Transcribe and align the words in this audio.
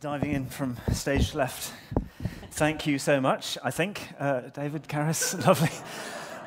diving 0.00 0.30
in 0.30 0.46
from 0.46 0.76
stage 0.92 1.34
left. 1.34 1.72
Thank 2.52 2.86
you 2.86 3.00
so 3.00 3.20
much, 3.20 3.58
I 3.64 3.72
think. 3.72 4.00
Uh, 4.20 4.42
David 4.54 4.86
Karras, 4.86 5.34
lovely. 5.46 5.70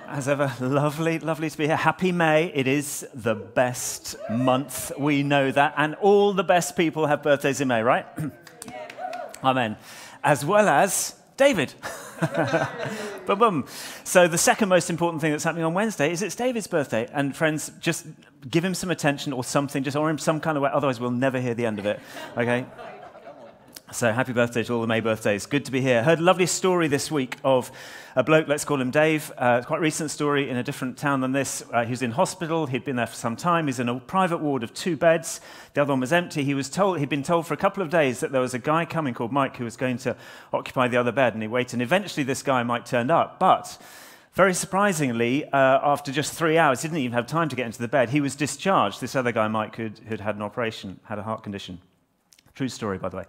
As 0.07 0.29
ever, 0.29 0.53
lovely, 0.61 1.19
lovely 1.19 1.49
to 1.49 1.57
be 1.57 1.67
here. 1.67 1.75
Happy 1.75 2.13
May. 2.13 2.45
It 2.53 2.65
is 2.65 3.05
the 3.13 3.35
best 3.35 4.15
month. 4.29 4.93
We 4.97 5.23
know 5.23 5.51
that. 5.51 5.73
And 5.75 5.95
all 5.95 6.31
the 6.31 6.45
best 6.45 6.77
people 6.77 7.07
have 7.07 7.23
birthdays 7.23 7.59
in 7.59 7.67
May, 7.67 7.81
right? 7.81 8.05
Amen. 9.43 9.75
As 10.23 10.45
well 10.45 10.69
as 10.69 11.15
David. 11.35 11.73
boom, 13.25 13.39
boom. 13.39 13.65
So, 14.05 14.29
the 14.29 14.37
second 14.37 14.69
most 14.69 14.89
important 14.89 15.21
thing 15.21 15.31
that's 15.31 15.43
happening 15.43 15.65
on 15.65 15.73
Wednesday 15.73 16.11
is 16.11 16.21
it's 16.21 16.35
David's 16.35 16.67
birthday. 16.67 17.09
And, 17.11 17.35
friends, 17.35 17.71
just 17.81 18.05
give 18.49 18.63
him 18.63 18.75
some 18.75 18.91
attention 18.91 19.33
or 19.33 19.43
something, 19.43 19.83
just 19.83 19.97
or 19.97 20.09
him 20.09 20.17
some 20.17 20.39
kind 20.39 20.55
of 20.55 20.63
way. 20.63 20.69
Otherwise, 20.71 21.01
we'll 21.01 21.11
never 21.11 21.41
hear 21.41 21.53
the 21.53 21.65
end 21.65 21.79
of 21.79 21.85
it. 21.85 21.99
Okay? 22.37 22.65
So 23.93 24.13
happy 24.13 24.31
birthday 24.31 24.63
to 24.63 24.73
all 24.73 24.79
the 24.79 24.87
May 24.87 25.01
birthdays. 25.01 25.45
Good 25.45 25.65
to 25.65 25.71
be 25.71 25.81
here. 25.81 26.01
Heard 26.01 26.19
a 26.19 26.21
lovely 26.21 26.45
story 26.45 26.87
this 26.87 27.11
week 27.11 27.35
of 27.43 27.69
a 28.15 28.23
bloke, 28.23 28.47
let's 28.47 28.63
call 28.63 28.79
him 28.79 28.89
Dave. 28.89 29.33
Uh, 29.37 29.61
quite 29.63 29.79
a 29.79 29.81
recent 29.81 30.11
story 30.11 30.49
in 30.49 30.55
a 30.55 30.63
different 30.63 30.97
town 30.97 31.19
than 31.19 31.33
this. 31.33 31.61
Uh, 31.73 31.83
he 31.83 31.91
was 31.91 32.01
in 32.01 32.11
hospital. 32.11 32.67
He'd 32.67 32.85
been 32.85 32.95
there 32.95 33.05
for 33.05 33.15
some 33.15 33.35
time. 33.35 33.67
He's 33.67 33.79
in 33.79 33.89
a 33.89 33.99
private 33.99 34.37
ward 34.37 34.63
of 34.63 34.73
two 34.73 34.95
beds. 34.95 35.41
The 35.73 35.81
other 35.81 35.91
one 35.91 35.99
was 35.99 36.13
empty. 36.13 36.45
He 36.45 36.53
was 36.53 36.69
told, 36.69 36.99
he'd 36.99 37.09
been 37.09 37.21
told 37.21 37.47
for 37.47 37.53
a 37.53 37.57
couple 37.57 37.83
of 37.83 37.89
days 37.89 38.21
that 38.21 38.31
there 38.31 38.39
was 38.39 38.53
a 38.53 38.59
guy 38.59 38.85
coming 38.85 39.13
called 39.13 39.33
Mike 39.33 39.57
who 39.57 39.65
was 39.65 39.75
going 39.75 39.97
to 39.99 40.15
occupy 40.53 40.87
the 40.87 40.97
other 40.97 41.11
bed. 41.11 41.33
And 41.33 41.41
he 41.41 41.49
waited. 41.49 41.73
And 41.73 41.81
eventually 41.81 42.23
this 42.23 42.43
guy, 42.43 42.63
Mike, 42.63 42.85
turned 42.85 43.11
up. 43.11 43.39
But 43.39 43.77
very 44.33 44.53
surprisingly, 44.53 45.43
uh, 45.51 45.79
after 45.83 46.13
just 46.13 46.31
three 46.31 46.57
hours, 46.57 46.81
he 46.81 46.87
didn't 46.87 46.99
even 46.99 47.11
have 47.11 47.27
time 47.27 47.49
to 47.49 47.57
get 47.57 47.65
into 47.65 47.81
the 47.81 47.89
bed. 47.89 48.09
He 48.09 48.21
was 48.21 48.37
discharged. 48.37 49.01
This 49.01 49.17
other 49.17 49.33
guy, 49.33 49.49
Mike, 49.49 49.75
who'd, 49.75 49.99
who'd 50.07 50.21
had 50.21 50.37
an 50.37 50.41
operation, 50.41 51.01
had 51.03 51.19
a 51.19 51.23
heart 51.23 51.43
condition. 51.43 51.81
True 52.55 52.69
story, 52.69 52.97
by 52.97 53.09
the 53.09 53.17
way. 53.17 53.25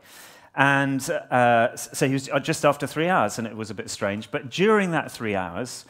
And 0.55 1.09
uh, 1.11 1.77
so 1.77 2.07
he 2.07 2.13
was 2.13 2.29
uh, 2.29 2.39
just 2.39 2.65
after 2.65 2.87
three 2.87 3.09
hours, 3.09 3.39
and 3.39 3.47
it 3.47 3.57
was 3.57 3.71
a 3.71 3.75
bit 3.75 3.89
strange. 3.89 4.31
But 4.31 4.51
during 4.51 4.91
that 4.91 5.11
three 5.11 5.35
hours, 5.35 5.87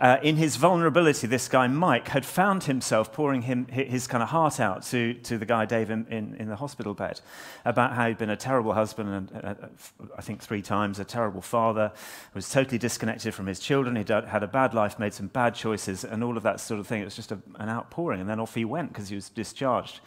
uh, 0.00 0.16
in 0.22 0.36
his 0.36 0.56
vulnerability, 0.56 1.26
this 1.26 1.46
guy 1.46 1.66
Mike 1.66 2.08
had 2.08 2.24
found 2.24 2.64
himself 2.64 3.12
pouring 3.12 3.42
him, 3.42 3.66
his 3.66 4.06
kind 4.06 4.22
of 4.22 4.30
heart 4.30 4.58
out 4.58 4.82
to, 4.84 5.12
to 5.12 5.36
the 5.36 5.44
guy 5.44 5.66
Dave 5.66 5.90
in, 5.90 6.06
in, 6.06 6.34
in 6.36 6.48
the 6.48 6.56
hospital 6.56 6.94
bed 6.94 7.20
about 7.66 7.92
how 7.92 8.08
he'd 8.08 8.16
been 8.16 8.30
a 8.30 8.36
terrible 8.36 8.72
husband, 8.72 9.10
and 9.10 9.44
uh, 9.44 9.54
I 10.16 10.22
think 10.22 10.40
three 10.40 10.62
times, 10.62 10.98
a 10.98 11.04
terrible 11.04 11.42
father, 11.42 11.92
was 12.32 12.48
totally 12.48 12.78
disconnected 12.78 13.34
from 13.34 13.46
his 13.46 13.60
children, 13.60 13.96
he'd 13.96 14.08
had 14.08 14.42
a 14.42 14.48
bad 14.48 14.72
life, 14.72 14.98
made 14.98 15.12
some 15.12 15.26
bad 15.26 15.54
choices, 15.54 16.02
and 16.02 16.24
all 16.24 16.38
of 16.38 16.42
that 16.44 16.60
sort 16.60 16.80
of 16.80 16.86
thing. 16.86 17.02
It 17.02 17.04
was 17.04 17.16
just 17.16 17.32
a, 17.32 17.38
an 17.56 17.68
outpouring, 17.68 18.22
and 18.22 18.30
then 18.30 18.40
off 18.40 18.54
he 18.54 18.64
went 18.64 18.94
because 18.94 19.10
he 19.10 19.14
was 19.14 19.28
discharged. 19.28 20.00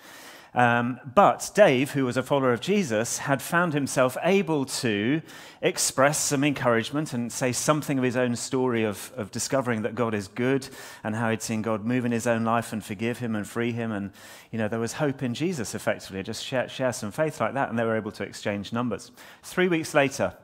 Um, 0.56 1.00
but 1.16 1.50
Dave, 1.56 1.92
who 1.92 2.06
was 2.06 2.16
a 2.16 2.24
follower 2.24 2.54
of 2.54 2.62
Jesus, 2.62 3.20
had 3.20 3.42
found 3.42 3.74
himself 3.74 4.16
able 4.24 4.66
to 4.66 5.22
express 5.62 6.20
some 6.20 6.44
encouragement 6.44 7.14
and 7.14 7.32
say 7.32 7.52
something 7.52 7.98
of 7.98 8.04
his 8.04 8.16
own 8.16 8.36
story 8.36 8.84
of, 8.84 9.12
of 9.16 9.32
discovering 9.32 9.82
that 9.82 9.96
God 9.96 10.14
is 10.14 10.28
good 10.28 10.68
and 11.04 11.16
how 11.16 11.32
he'd 11.32 11.42
seen 11.42 11.62
God 11.64 11.86
move 11.86 12.06
in 12.06 12.12
his 12.12 12.28
own 12.28 12.44
life 12.44 12.72
and 12.72 12.84
forgive 12.84 13.18
him 13.18 13.36
and 13.36 13.48
free 13.48 13.72
him. 13.72 13.92
And, 13.92 14.12
you 14.52 14.60
know, 14.60 14.68
there 14.68 14.80
was 14.80 14.94
hope 14.94 15.24
in 15.24 15.34
Jesus, 15.34 15.74
effectively. 15.74 16.22
Just 16.22 16.46
share, 16.46 16.70
share 16.70 16.94
some 16.94 17.12
faith 17.12 17.42
like 17.42 17.56
that, 17.56 17.70
and 17.70 17.80
they 17.80 17.84
were 17.84 17.98
able 17.98 18.12
to 18.12 18.24
exchange 18.24 18.72
numbers. 18.72 19.12
Three 19.42 19.68
weeks 19.68 19.94
later, 19.94 20.36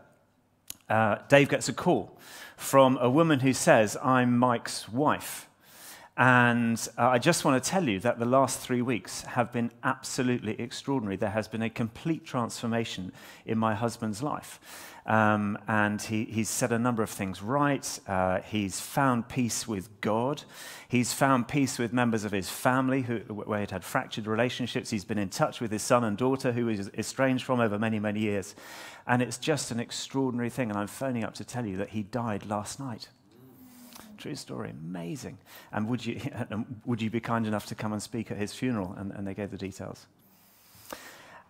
uh, 0.90 1.18
Dave 1.28 1.50
gets 1.50 1.70
a 1.70 1.74
call 1.74 2.18
from 2.58 2.98
a 2.98 3.10
woman 3.10 3.42
who 3.42 3.54
says, 3.54 3.96
I'm 4.04 4.38
Mike's 4.38 4.90
wife. 4.90 5.49
And 6.20 6.86
uh, 6.98 7.08
I 7.08 7.18
just 7.18 7.46
want 7.46 7.64
to 7.64 7.70
tell 7.70 7.88
you 7.88 8.02
that 8.02 8.20
the 8.20 8.26
last 8.26 8.60
three 8.60 8.82
weeks 8.82 9.22
have 9.22 9.54
been 9.54 9.72
absolutely 9.86 10.60
extraordinary. 10.60 11.16
There 11.16 11.30
has 11.30 11.48
been 11.48 11.62
a 11.62 11.70
complete 11.70 12.26
transformation 12.26 13.14
in 13.46 13.58
my 13.58 13.74
husband's 13.74 14.22
life. 14.22 14.60
Um, 15.06 15.58
and 15.70 16.02
he, 16.02 16.26
he's 16.26 16.50
said 16.50 16.74
a 16.74 16.78
number 16.78 17.04
of 17.04 17.10
things 17.10 17.42
right. 17.42 18.00
Uh, 18.06 18.42
he's 18.42 18.82
found 18.82 19.30
peace 19.30 19.66
with 19.66 20.02
God. 20.02 20.44
He's 20.90 21.14
found 21.14 21.48
peace 21.48 21.80
with 21.80 21.94
members 21.94 22.26
of 22.26 22.34
his 22.34 22.50
family 22.50 23.04
who, 23.04 23.20
where 23.20 23.62
he'd 23.62 23.72
had 23.72 23.86
fractured 23.86 24.28
relationships. 24.28 24.90
He's 24.90 25.06
been 25.06 25.18
in 25.18 25.30
touch 25.30 25.62
with 25.62 25.72
his 25.72 25.84
son 25.84 26.04
and 26.04 26.18
daughter 26.18 26.52
who 26.52 26.66
was 26.66 26.90
estranged 26.90 27.46
from 27.46 27.62
over 27.62 27.80
many, 27.80 27.98
many 27.98 28.20
years. 28.20 28.56
And 29.08 29.22
it's 29.22 29.38
just 29.38 29.72
an 29.72 29.80
extraordinary 29.80 30.50
thing. 30.50 30.70
And 30.70 30.78
I'm 30.78 30.88
phoning 30.88 31.24
up 31.24 31.36
to 31.36 31.46
tell 31.46 31.66
you 31.66 31.78
that 31.78 31.92
he 31.92 32.04
died 32.04 32.46
last 32.46 32.78
night. 32.78 33.08
True 34.20 34.36
story. 34.36 34.72
Amazing. 34.72 35.38
And 35.72 35.88
would 35.88 36.06
you, 36.06 36.20
would 36.86 37.02
you 37.02 37.10
be 37.10 37.22
kind 37.22 37.48
enough 37.48 37.66
to 37.68 37.76
come 37.76 37.94
and 37.94 38.04
speak 38.04 38.32
at 38.32 38.38
his 38.38 38.54
funeral? 38.54 38.94
And, 38.98 39.14
and 39.14 39.26
they 39.26 39.34
gave 39.34 39.50
the 39.50 39.58
details. 39.58 40.08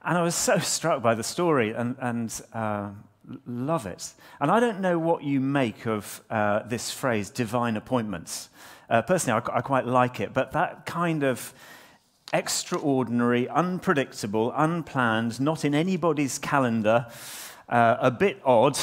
And 0.06 0.16
I 0.16 0.22
was 0.22 0.36
so 0.36 0.60
struck 0.60 1.02
by 1.02 1.16
the 1.16 1.24
story 1.24 1.72
and, 1.72 1.96
and 2.00 2.42
uh, 2.54 2.90
love 3.48 3.88
it. 3.88 4.14
And 4.40 4.52
I 4.52 4.60
don't 4.60 4.82
know 4.82 5.00
what 5.00 5.24
you 5.24 5.40
make 5.40 5.88
of 5.88 6.22
uh, 6.30 6.60
this 6.60 6.92
phrase, 6.92 7.32
divine 7.32 7.76
appointments. 7.76 8.50
Uh, 8.88 9.02
personally, 9.02 9.42
I, 9.52 9.58
I 9.58 9.62
quite 9.62 9.88
like 9.88 10.20
it, 10.20 10.36
but 10.36 10.52
that 10.52 10.86
kind 10.86 11.24
of 11.24 11.56
extraordinary, 12.32 13.50
unpredictable, 13.50 14.54
unplanned, 14.56 15.42
not 15.42 15.66
in 15.66 15.74
anybody's 15.74 16.38
calendar, 16.38 17.08
uh, 17.68 17.98
a 18.00 18.12
bit 18.12 18.40
odd, 18.46 18.78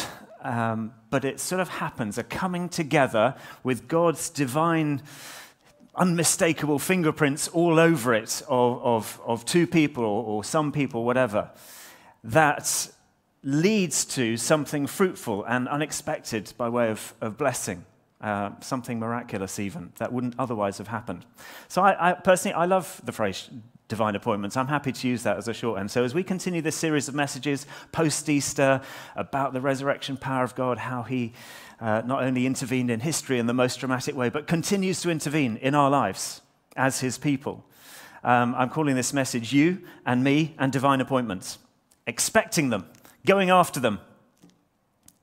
um, 0.46 0.92
but 1.10 1.24
it 1.24 1.40
sort 1.40 1.60
of 1.60 1.68
happens 1.68 2.18
a 2.18 2.22
coming 2.22 2.68
together 2.68 3.34
with 3.64 3.88
God's 3.88 4.30
divine, 4.30 5.02
unmistakable 5.94 6.78
fingerprints 6.78 7.48
all 7.48 7.78
over 7.78 8.14
it 8.14 8.42
of, 8.48 8.82
of, 8.82 9.20
of 9.26 9.44
two 9.44 9.66
people 9.66 10.04
or, 10.04 10.24
or 10.24 10.44
some 10.44 10.72
people, 10.72 11.04
whatever, 11.04 11.50
that 12.22 12.88
leads 13.42 14.04
to 14.04 14.36
something 14.36 14.86
fruitful 14.86 15.44
and 15.44 15.68
unexpected 15.68 16.52
by 16.56 16.68
way 16.68 16.90
of, 16.90 17.14
of 17.20 17.36
blessing. 17.36 17.84
Uh, 18.18 18.50
something 18.60 18.98
miraculous, 18.98 19.58
even 19.58 19.92
that 19.98 20.10
wouldn't 20.10 20.34
otherwise 20.38 20.78
have 20.78 20.88
happened. 20.88 21.26
So, 21.68 21.82
I, 21.82 22.10
I, 22.10 22.12
personally, 22.14 22.54
I 22.54 22.64
love 22.64 22.98
the 23.04 23.12
phrase 23.12 23.50
divine 23.88 24.14
appointments. 24.16 24.56
I'm 24.56 24.66
happy 24.66 24.92
to 24.92 25.08
use 25.08 25.22
that 25.22 25.36
as 25.36 25.48
a 25.48 25.54
shorthand. 25.54 25.90
So, 25.90 26.04
as 26.04 26.14
we 26.14 26.22
continue 26.22 26.62
this 26.62 26.76
series 26.76 27.08
of 27.08 27.14
messages 27.14 27.66
post 27.92 28.28
Easter 28.28 28.80
about 29.14 29.52
the 29.52 29.60
resurrection 29.60 30.16
power 30.16 30.44
of 30.44 30.54
God, 30.54 30.78
how 30.78 31.02
He 31.02 31.32
uh, 31.80 32.02
not 32.04 32.22
only 32.22 32.46
intervened 32.46 32.90
in 32.90 33.00
history 33.00 33.38
in 33.38 33.46
the 33.46 33.54
most 33.54 33.78
dramatic 33.78 34.16
way, 34.16 34.28
but 34.28 34.46
continues 34.46 35.00
to 35.02 35.10
intervene 35.10 35.56
in 35.58 35.74
our 35.74 35.90
lives 35.90 36.40
as 36.76 37.00
His 37.00 37.18
people, 37.18 37.64
um, 38.24 38.54
I'm 38.56 38.70
calling 38.70 38.96
this 38.96 39.12
message 39.12 39.52
You 39.52 39.82
and 40.04 40.24
Me 40.24 40.54
and 40.58 40.72
Divine 40.72 41.00
Appointments. 41.00 41.58
Expecting 42.08 42.70
them, 42.70 42.86
going 43.24 43.50
after 43.50 43.80
them, 43.80 44.00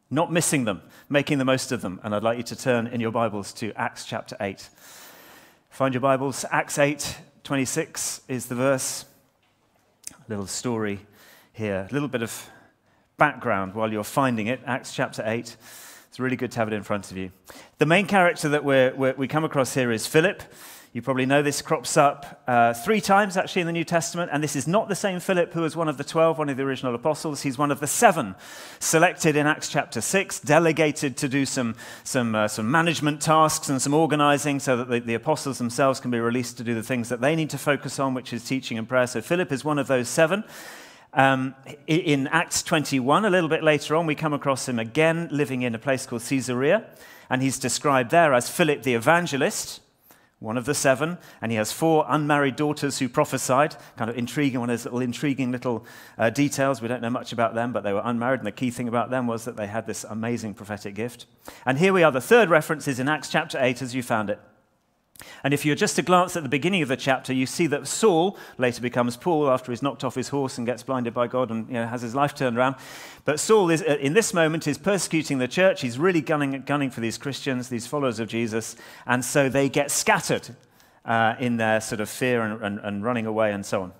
not 0.10 0.32
missing 0.32 0.66
them, 0.66 0.82
making 1.10 1.38
the 1.38 1.46
most 1.46 1.72
of 1.72 1.82
them. 1.82 2.00
And 2.04 2.14
I'd 2.14 2.24
like 2.24 2.38
you 2.38 2.44
to 2.44 2.56
turn 2.56 2.88
in 2.88 3.02
your 3.02 3.12
Bibles 3.12 3.52
to 3.54 3.74
Acts 3.74 4.06
chapter 4.06 4.38
8. 4.40 4.70
Find 5.70 5.94
your 5.94 6.02
Bibles, 6.02 6.46
Acts 6.52 6.78
8, 6.78 7.18
26 7.44 8.22
is 8.30 8.46
the 8.46 8.56
verse. 8.56 9.04
A 10.12 10.30
little 10.30 10.48
story 10.48 11.02
here, 11.52 11.86
a 11.90 11.94
little 11.94 12.08
bit 12.08 12.22
of 12.22 12.50
background 13.18 13.74
while 13.74 13.92
you're 13.92 14.06
finding 14.06 14.48
it. 14.48 14.62
Acts 14.66 14.96
chapter 14.96 15.22
8. 15.26 15.58
It's 16.08 16.20
really 16.22 16.38
good 16.38 16.52
to 16.52 16.60
have 16.60 16.70
it 16.70 16.74
in 16.74 16.84
front 16.84 17.12
of 17.12 17.18
you. 17.18 17.32
The 17.80 17.86
main 17.86 18.06
character 18.06 18.48
that 18.48 18.64
we're, 18.64 18.94
we 18.94 19.28
come 19.28 19.44
across 19.44 19.74
here 19.74 19.92
is 19.92 20.08
Philip. 20.08 20.42
You 20.94 21.02
probably 21.02 21.26
know 21.26 21.42
this 21.42 21.64
crops 21.64 21.98
up 21.98 22.44
uh, 22.48 22.72
three 22.76 23.02
times 23.02 23.36
actually 23.36 23.62
in 23.62 23.66
the 23.66 23.74
New 23.74 23.84
Testament, 23.84 24.30
and 24.32 24.44
this 24.44 24.56
is 24.56 24.68
not 24.68 24.90
the 24.90 24.96
same 24.96 25.20
Philip 25.20 25.52
who 25.52 25.62
was 25.62 25.76
one 25.76 25.90
of 25.90 25.98
the 25.98 26.04
12, 26.04 26.38
one 26.38 26.50
of 26.50 26.58
the 26.58 26.62
original 26.62 26.94
apostles. 26.94 27.42
He's 27.42 27.58
one 27.58 27.72
of 27.72 27.80
the 27.80 27.88
seven 27.88 28.36
selected 28.78 29.36
in 29.36 29.48
Acts 29.48 29.70
chapter 29.70 30.02
6, 30.02 30.42
delegated 30.42 31.18
to 31.18 31.28
do 31.28 31.48
some, 31.48 31.76
some, 32.04 32.36
uh, 32.36 32.48
some 32.48 32.70
management 32.70 33.24
tasks 33.24 33.70
and 33.70 33.82
some 33.82 33.96
organizing 33.96 34.60
so 34.60 34.78
that 34.78 34.88
the, 34.88 35.00
the 35.00 35.16
apostles 35.16 35.58
themselves 35.58 36.00
can 36.00 36.12
be 36.12 36.20
released 36.20 36.58
to 36.58 36.64
do 36.64 36.76
the 36.76 36.84
things 36.84 37.10
that 37.10 37.22
they 37.22 37.36
need 37.36 37.50
to 37.50 37.58
focus 37.58 37.98
on, 37.98 38.14
which 38.14 38.32
is 38.32 38.46
teaching 38.46 38.78
and 38.78 38.88
prayer. 38.88 39.08
So 39.08 39.20
Philip 39.20 39.52
is 39.52 39.66
one 39.66 39.80
of 39.80 39.88
those 39.88 40.08
seven. 40.08 40.44
Um, 41.14 41.56
in 41.88 42.28
Acts 42.28 42.62
21, 42.62 43.26
a 43.26 43.32
little 43.32 43.50
bit 43.50 43.64
later 43.64 43.96
on, 43.96 44.06
we 44.06 44.14
come 44.14 44.34
across 44.34 44.70
him 44.70 44.78
again 44.78 45.28
living 45.32 45.64
in 45.64 45.74
a 45.74 45.80
place 45.80 46.06
called 46.06 46.22
Caesarea, 46.22 46.86
and 47.32 47.42
he's 47.42 47.58
described 47.58 48.12
there 48.12 48.36
as 48.36 48.48
Philip 48.48 48.84
the 48.84 48.94
evangelist 48.94 49.80
one 50.44 50.58
of 50.58 50.66
the 50.66 50.74
seven, 50.74 51.18
and 51.42 51.54
he 51.54 51.58
has 51.58 51.72
four 51.72 52.06
unmarried 52.10 52.58
daughters 52.58 53.00
who 53.00 53.08
prophesied. 53.08 53.78
Kind 53.96 54.12
of 54.12 54.18
intriguing, 54.18 54.60
one 54.60 54.70
of 54.70 54.78
those 54.78 54.84
little 54.84 55.00
intriguing 55.00 55.54
little 55.54 55.86
uh, 56.18 56.30
details. 56.30 56.82
We 56.82 56.90
don't 56.90 57.02
know 57.02 57.10
much 57.10 57.32
about 57.32 57.56
them, 57.56 57.72
but 57.72 57.84
they 57.84 57.94
were 57.94 58.02
unmarried, 58.04 58.42
and 58.42 58.48
the 58.48 58.52
key 58.52 58.70
thing 58.70 58.90
about 58.90 59.10
them 59.10 59.26
was 59.26 59.46
that 59.46 59.56
they 59.56 59.68
had 59.68 59.88
this 59.88 60.04
amazing 60.04 60.54
prophetic 60.54 60.96
gift. 60.96 61.28
And 61.66 61.80
here 61.80 61.94
we 61.94 62.04
are. 62.04 62.12
The 62.12 62.20
third 62.20 62.50
reference 62.50 62.90
is 62.90 63.00
in 63.00 63.08
Acts 63.08 63.30
chapter 63.30 63.58
8, 63.58 63.82
as 63.82 63.96
you 63.96 64.04
found 64.04 64.30
it. 64.30 64.40
And 65.44 65.54
if 65.54 65.66
you're 65.66 65.76
just 65.76 65.96
to 65.98 66.02
glance 66.02 66.36
at 66.36 66.44
the 66.44 66.50
beginning 66.50 66.82
of 66.82 66.88
the 66.88 66.98
chapter, 66.98 67.34
you 67.34 67.46
see 67.46 67.68
that 67.68 67.88
Saul 67.88 68.38
later 68.58 68.82
becomes 68.82 69.18
Paul 69.18 69.50
after 69.50 69.72
he's 69.72 69.82
knocked 69.82 70.04
off 70.04 70.16
his 70.16 70.30
horse 70.30 70.58
and 70.58 70.66
gets 70.66 70.84
blinded 70.84 71.14
by 71.14 71.28
God 71.28 71.52
and 71.52 71.68
you 71.68 71.76
know, 71.76 71.88
has 71.88 72.02
his 72.02 72.16
life 72.16 72.34
turned 72.34 72.58
around. 72.58 72.76
But 73.26 73.40
Saul, 73.40 73.70
is, 73.70 73.82
uh, 73.82 73.98
in 74.00 74.14
this 74.14 74.34
moment, 74.34 74.68
is 74.68 74.78
persecuting 74.78 75.38
the 75.38 75.48
church. 75.48 75.82
He's 75.82 76.00
really 76.00 76.22
gunning, 76.22 76.62
gunning 76.66 76.90
for 76.90 77.02
these 77.02 77.18
Christians, 77.18 77.70
these 77.70 77.88
followers 77.88 78.20
of 78.20 78.28
Jesus. 78.28 78.76
And 79.06 79.24
so 79.24 79.50
they 79.50 79.70
get 79.70 79.92
scattered 79.92 80.56
uh, 81.06 81.36
in 81.40 81.58
their 81.58 81.82
sort 81.82 82.02
of 82.02 82.10
fear 82.10 82.42
and, 82.42 82.62
and, 82.64 82.80
and, 82.80 83.04
running 83.04 83.26
away 83.26 83.52
and 83.52 83.66
so 83.66 83.84
on. 83.84 83.94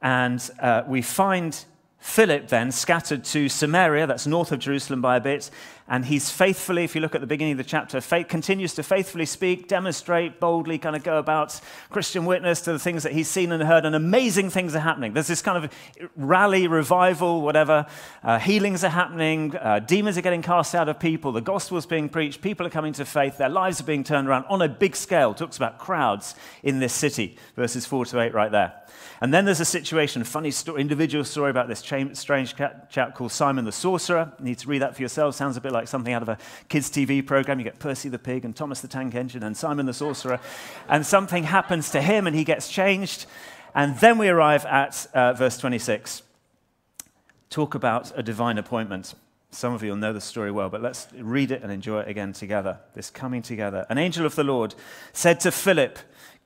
And 0.00 0.50
uh, 0.60 0.84
we 0.86 1.02
find 1.02 1.64
Philip 1.98 2.48
then 2.48 2.70
scattered 2.70 3.24
to 3.24 3.48
Samaria, 3.48 4.06
that's 4.06 4.26
north 4.26 4.52
of 4.52 4.60
Jerusalem 4.60 5.02
by 5.02 5.16
a 5.16 5.20
bit, 5.20 5.50
and 5.88 6.04
he's 6.04 6.30
faithfully, 6.30 6.84
if 6.84 6.94
you 6.94 7.00
look 7.00 7.14
at 7.14 7.22
the 7.22 7.26
beginning 7.26 7.52
of 7.52 7.58
the 7.58 7.64
chapter, 7.64 8.00
faith, 8.02 8.28
continues 8.28 8.74
to 8.74 8.82
faithfully 8.82 9.24
speak, 9.24 9.68
demonstrate, 9.68 10.38
boldly 10.38 10.78
kind 10.78 10.94
of 10.94 11.02
go 11.02 11.18
about 11.18 11.58
Christian 11.88 12.26
witness 12.26 12.60
to 12.62 12.72
the 12.72 12.78
things 12.78 13.04
that 13.04 13.12
he's 13.12 13.28
seen 13.28 13.52
and 13.52 13.62
heard, 13.62 13.86
and 13.86 13.96
amazing 13.96 14.50
things 14.50 14.74
are 14.74 14.80
happening. 14.80 15.14
There's 15.14 15.28
this 15.28 15.40
kind 15.40 15.64
of 15.64 15.72
rally, 16.14 16.68
revival, 16.68 17.40
whatever. 17.40 17.86
Uh, 18.22 18.38
healings 18.38 18.84
are 18.84 18.90
happening, 18.90 19.56
uh, 19.56 19.78
demons 19.78 20.18
are 20.18 20.22
getting 20.22 20.42
cast 20.42 20.74
out 20.74 20.90
of 20.90 21.00
people, 21.00 21.32
the 21.32 21.40
gospel's 21.40 21.86
being 21.86 22.10
preached, 22.10 22.42
people 22.42 22.66
are 22.66 22.70
coming 22.70 22.92
to 22.92 23.06
faith, 23.06 23.38
their 23.38 23.48
lives 23.48 23.80
are 23.80 23.84
being 23.84 24.04
turned 24.04 24.28
around 24.28 24.44
on 24.50 24.60
a 24.60 24.68
big 24.68 24.94
scale. 24.94 25.32
Talks 25.32 25.56
about 25.56 25.78
crowds 25.78 26.34
in 26.62 26.80
this 26.80 26.92
city, 26.92 27.38
verses 27.56 27.86
4 27.86 28.04
to 28.06 28.20
8 28.20 28.34
right 28.34 28.52
there. 28.52 28.74
And 29.20 29.34
then 29.34 29.44
there's 29.44 29.60
a 29.60 29.64
situation, 29.64 30.22
funny 30.24 30.50
story, 30.50 30.80
individual 30.80 31.24
story 31.24 31.50
about 31.50 31.68
this 31.68 31.80
strange 31.80 32.54
chap 32.54 33.14
called 33.14 33.32
Simon 33.32 33.64
the 33.64 33.72
Sorcerer. 33.72 34.32
You 34.38 34.44
need 34.44 34.58
to 34.58 34.68
read 34.68 34.82
that 34.82 34.94
for 34.94 35.02
yourself. 35.02 35.34
Sounds 35.34 35.56
a 35.56 35.60
bit 35.60 35.72
like 35.72 35.77
something 35.86 36.12
out 36.12 36.22
of 36.22 36.28
a 36.28 36.38
kids' 36.68 36.90
TV 36.90 37.24
program. 37.24 37.60
You 37.60 37.64
get 37.64 37.78
Percy 37.78 38.08
the 38.08 38.18
Pig 38.18 38.44
and 38.44 38.56
Thomas 38.56 38.80
the 38.80 38.88
Tank 38.88 39.14
Engine 39.14 39.42
and 39.42 39.56
Simon 39.56 39.86
the 39.86 39.92
Sorcerer. 39.92 40.40
And 40.88 41.04
something 41.04 41.44
happens 41.44 41.90
to 41.90 42.00
him 42.00 42.26
and 42.26 42.34
he 42.34 42.42
gets 42.42 42.68
changed. 42.68 43.26
And 43.74 43.96
then 43.98 44.18
we 44.18 44.28
arrive 44.28 44.64
at 44.64 45.06
uh, 45.14 45.34
verse 45.34 45.58
26. 45.58 46.22
Talk 47.50 47.74
about 47.74 48.12
a 48.18 48.22
divine 48.22 48.58
appointment. 48.58 49.14
Some 49.50 49.72
of 49.72 49.82
you 49.82 49.90
will 49.90 49.96
know 49.96 50.12
the 50.12 50.20
story 50.20 50.50
well, 50.50 50.68
but 50.68 50.82
let's 50.82 51.06
read 51.14 51.50
it 51.50 51.62
and 51.62 51.72
enjoy 51.72 52.00
it 52.00 52.08
again 52.08 52.32
together. 52.32 52.80
This 52.94 53.10
coming 53.10 53.40
together. 53.40 53.86
An 53.88 53.96
angel 53.96 54.26
of 54.26 54.34
the 54.34 54.44
Lord 54.44 54.74
said 55.12 55.40
to 55.40 55.50
Philip, 55.50 55.98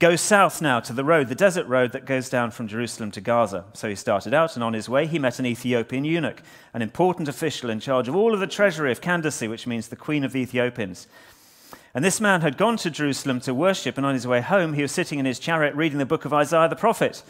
Go 0.02 0.16
south 0.16 0.60
now 0.60 0.80
to 0.80 0.92
the 0.92 1.04
road, 1.04 1.28
the 1.28 1.36
desert 1.36 1.68
road 1.68 1.92
that 1.92 2.06
goes 2.06 2.28
down 2.28 2.50
from 2.50 2.66
Jerusalem 2.66 3.12
to 3.12 3.20
Gaza. 3.20 3.66
So 3.72 3.88
he 3.88 3.94
started 3.94 4.34
out, 4.34 4.56
and 4.56 4.64
on 4.64 4.72
his 4.72 4.88
way, 4.88 5.06
he 5.06 5.16
met 5.16 5.38
an 5.38 5.46
Ethiopian 5.46 6.04
eunuch, 6.04 6.42
an 6.74 6.82
important 6.82 7.28
official 7.28 7.70
in 7.70 7.78
charge 7.78 8.08
of 8.08 8.16
all 8.16 8.34
of 8.34 8.40
the 8.40 8.48
treasury 8.48 8.90
of 8.90 9.00
Candace, 9.00 9.42
which 9.42 9.64
means 9.64 9.86
the 9.86 9.94
queen 9.94 10.24
of 10.24 10.32
the 10.32 10.40
Ethiopians. 10.40 11.06
And 11.94 12.04
this 12.04 12.20
man 12.20 12.40
had 12.40 12.56
gone 12.56 12.78
to 12.78 12.90
Jerusalem 12.90 13.38
to 13.42 13.54
worship, 13.54 13.96
and 13.96 14.04
on 14.04 14.14
his 14.14 14.26
way 14.26 14.40
home, 14.40 14.72
he 14.72 14.82
was 14.82 14.90
sitting 14.90 15.20
in 15.20 15.24
his 15.24 15.38
chariot 15.38 15.76
reading 15.76 15.98
the 15.98 16.04
book 16.04 16.24
of 16.24 16.32
Isaiah 16.34 16.68
the 16.68 16.74
prophet. 16.74 17.22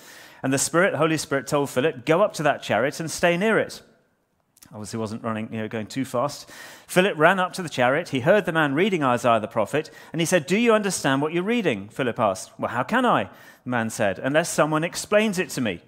And 0.42 0.50
the 0.50 0.56
Spirit, 0.56 0.94
Holy 0.94 1.18
Spirit, 1.18 1.46
told 1.46 1.68
Philip, 1.68 2.06
Go 2.06 2.22
up 2.22 2.32
to 2.32 2.42
that 2.44 2.62
chariot 2.62 3.00
and 3.00 3.10
stay 3.10 3.36
near 3.36 3.58
it. 3.58 3.82
Obviously, 4.72 4.98
wasn't 4.98 5.22
running, 5.22 5.52
you 5.52 5.58
know, 5.58 5.68
going 5.68 5.86
too 5.86 6.04
fast. 6.04 6.48
Philip 6.86 7.18
ran 7.18 7.38
up 7.38 7.52
to 7.54 7.62
the 7.62 7.68
chariot. 7.68 8.08
He 8.08 8.20
heard 8.20 8.46
the 8.46 8.52
man 8.52 8.74
reading 8.74 9.02
Isaiah 9.02 9.38
the 9.38 9.46
prophet, 9.46 9.90
and 10.12 10.20
he 10.20 10.24
said, 10.24 10.46
Do 10.46 10.56
you 10.56 10.72
understand 10.72 11.20
what 11.20 11.34
you're 11.34 11.42
reading? 11.42 11.88
Philip 11.88 12.18
asked. 12.18 12.58
Well, 12.58 12.70
how 12.70 12.82
can 12.82 13.04
I? 13.04 13.24
The 13.64 13.70
man 13.70 13.90
said, 13.90 14.18
Unless 14.18 14.48
someone 14.48 14.82
explains 14.82 15.38
it 15.38 15.50
to 15.50 15.60
me. 15.60 15.82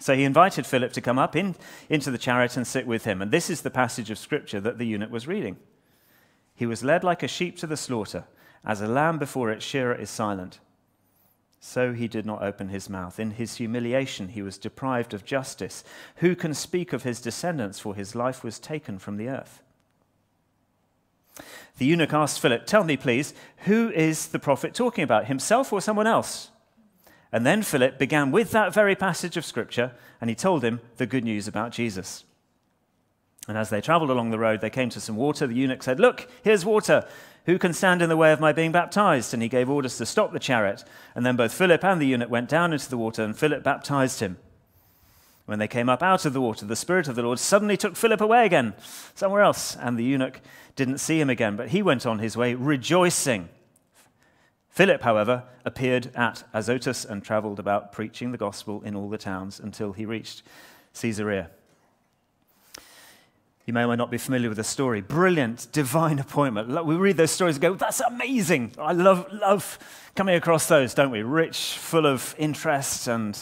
So 0.00 0.16
he 0.16 0.24
invited 0.24 0.66
Philip 0.66 0.92
to 0.94 1.00
come 1.00 1.18
up 1.18 1.36
in, 1.36 1.54
into 1.88 2.10
the 2.10 2.18
chariot 2.18 2.56
and 2.56 2.66
sit 2.66 2.88
with 2.88 3.04
him. 3.04 3.22
And 3.22 3.30
this 3.30 3.48
is 3.48 3.62
the 3.62 3.70
passage 3.70 4.10
of 4.10 4.18
scripture 4.18 4.60
that 4.60 4.78
the 4.78 4.86
eunuch 4.86 5.12
was 5.12 5.28
reading. 5.28 5.58
He 6.56 6.66
was 6.66 6.82
led 6.82 7.04
like 7.04 7.22
a 7.22 7.28
sheep 7.28 7.56
to 7.58 7.68
the 7.68 7.76
slaughter, 7.76 8.24
as 8.64 8.80
a 8.80 8.88
lamb 8.88 9.18
before 9.18 9.50
its 9.50 9.64
shearer 9.64 9.94
is 9.94 10.10
silent 10.10 10.58
so 11.64 11.92
he 11.92 12.08
did 12.08 12.26
not 12.26 12.42
open 12.42 12.70
his 12.70 12.90
mouth. 12.90 13.20
In 13.20 13.30
his 13.30 13.54
humiliation, 13.54 14.30
he 14.30 14.42
was 14.42 14.58
deprived 14.58 15.14
of 15.14 15.24
justice. 15.24 15.84
Who 16.16 16.34
can 16.34 16.54
speak 16.54 16.92
of 16.92 17.04
his 17.04 17.20
descendants, 17.20 17.78
for 17.78 17.94
his 17.94 18.16
life 18.16 18.42
was 18.42 18.58
taken 18.58 18.98
from 18.98 19.16
the 19.16 19.28
earth? 19.28 19.62
The 21.78 21.86
eunuch 21.86 22.12
asked 22.12 22.40
Philip, 22.40 22.66
Tell 22.66 22.82
me, 22.82 22.96
please, 22.96 23.32
who 23.58 23.90
is 23.90 24.26
the 24.26 24.40
prophet 24.40 24.74
talking 24.74 25.04
about, 25.04 25.26
himself 25.26 25.72
or 25.72 25.80
someone 25.80 26.08
else? 26.08 26.50
And 27.30 27.46
then 27.46 27.62
Philip 27.62 27.96
began 27.96 28.32
with 28.32 28.50
that 28.50 28.74
very 28.74 28.96
passage 28.96 29.36
of 29.36 29.44
scripture, 29.44 29.92
and 30.20 30.28
he 30.28 30.34
told 30.34 30.64
him 30.64 30.80
the 30.96 31.06
good 31.06 31.22
news 31.22 31.46
about 31.46 31.70
Jesus. 31.70 32.24
And 33.46 33.56
as 33.56 33.70
they 33.70 33.80
traveled 33.80 34.10
along 34.10 34.30
the 34.30 34.38
road, 34.38 34.62
they 34.62 34.68
came 34.68 34.90
to 34.90 35.00
some 35.00 35.16
water. 35.16 35.46
The 35.46 35.54
eunuch 35.54 35.84
said, 35.84 36.00
Look, 36.00 36.28
here's 36.42 36.64
water. 36.64 37.06
Who 37.46 37.58
can 37.58 37.72
stand 37.72 38.02
in 38.02 38.08
the 38.08 38.16
way 38.16 38.32
of 38.32 38.40
my 38.40 38.52
being 38.52 38.72
baptized? 38.72 39.34
And 39.34 39.42
he 39.42 39.48
gave 39.48 39.68
orders 39.68 39.96
to 39.98 40.06
stop 40.06 40.32
the 40.32 40.38
chariot. 40.38 40.84
And 41.14 41.26
then 41.26 41.36
both 41.36 41.52
Philip 41.52 41.84
and 41.84 42.00
the 42.00 42.06
eunuch 42.06 42.30
went 42.30 42.48
down 42.48 42.72
into 42.72 42.88
the 42.88 42.96
water, 42.96 43.22
and 43.24 43.36
Philip 43.36 43.62
baptized 43.64 44.20
him. 44.20 44.38
When 45.44 45.58
they 45.58 45.66
came 45.68 45.88
up 45.88 46.02
out 46.02 46.24
of 46.24 46.34
the 46.34 46.40
water, 46.40 46.64
the 46.64 46.76
Spirit 46.76 47.08
of 47.08 47.16
the 47.16 47.22
Lord 47.22 47.40
suddenly 47.40 47.76
took 47.76 47.96
Philip 47.96 48.20
away 48.20 48.46
again, 48.46 48.74
somewhere 49.14 49.42
else, 49.42 49.76
and 49.76 49.98
the 49.98 50.04
eunuch 50.04 50.40
didn't 50.76 50.98
see 50.98 51.20
him 51.20 51.28
again, 51.28 51.56
but 51.56 51.70
he 51.70 51.82
went 51.82 52.06
on 52.06 52.20
his 52.20 52.36
way 52.36 52.54
rejoicing. 52.54 53.48
Philip, 54.68 55.02
however, 55.02 55.42
appeared 55.64 56.10
at 56.14 56.44
Azotus 56.54 57.04
and 57.04 57.22
traveled 57.22 57.58
about 57.58 57.92
preaching 57.92 58.30
the 58.30 58.38
gospel 58.38 58.82
in 58.82 58.94
all 58.94 59.10
the 59.10 59.18
towns 59.18 59.58
until 59.58 59.92
he 59.92 60.06
reached 60.06 60.42
Caesarea. 60.94 61.50
You 63.64 63.72
may 63.72 63.84
or 63.84 63.88
may 63.88 63.96
not 63.96 64.10
be 64.10 64.18
familiar 64.18 64.48
with 64.48 64.58
the 64.58 64.64
story. 64.64 65.00
Brilliant, 65.00 65.68
divine 65.70 66.18
appointment. 66.18 66.84
We 66.84 66.96
read 66.96 67.16
those 67.16 67.30
stories 67.30 67.56
and 67.56 67.62
go, 67.62 67.74
that's 67.74 68.00
amazing. 68.00 68.72
I 68.76 68.92
love, 68.92 69.32
love 69.32 69.78
coming 70.16 70.34
across 70.34 70.66
those, 70.66 70.94
don't 70.94 71.12
we? 71.12 71.22
Rich, 71.22 71.78
full 71.78 72.06
of 72.06 72.34
interest. 72.38 73.06
And... 73.06 73.38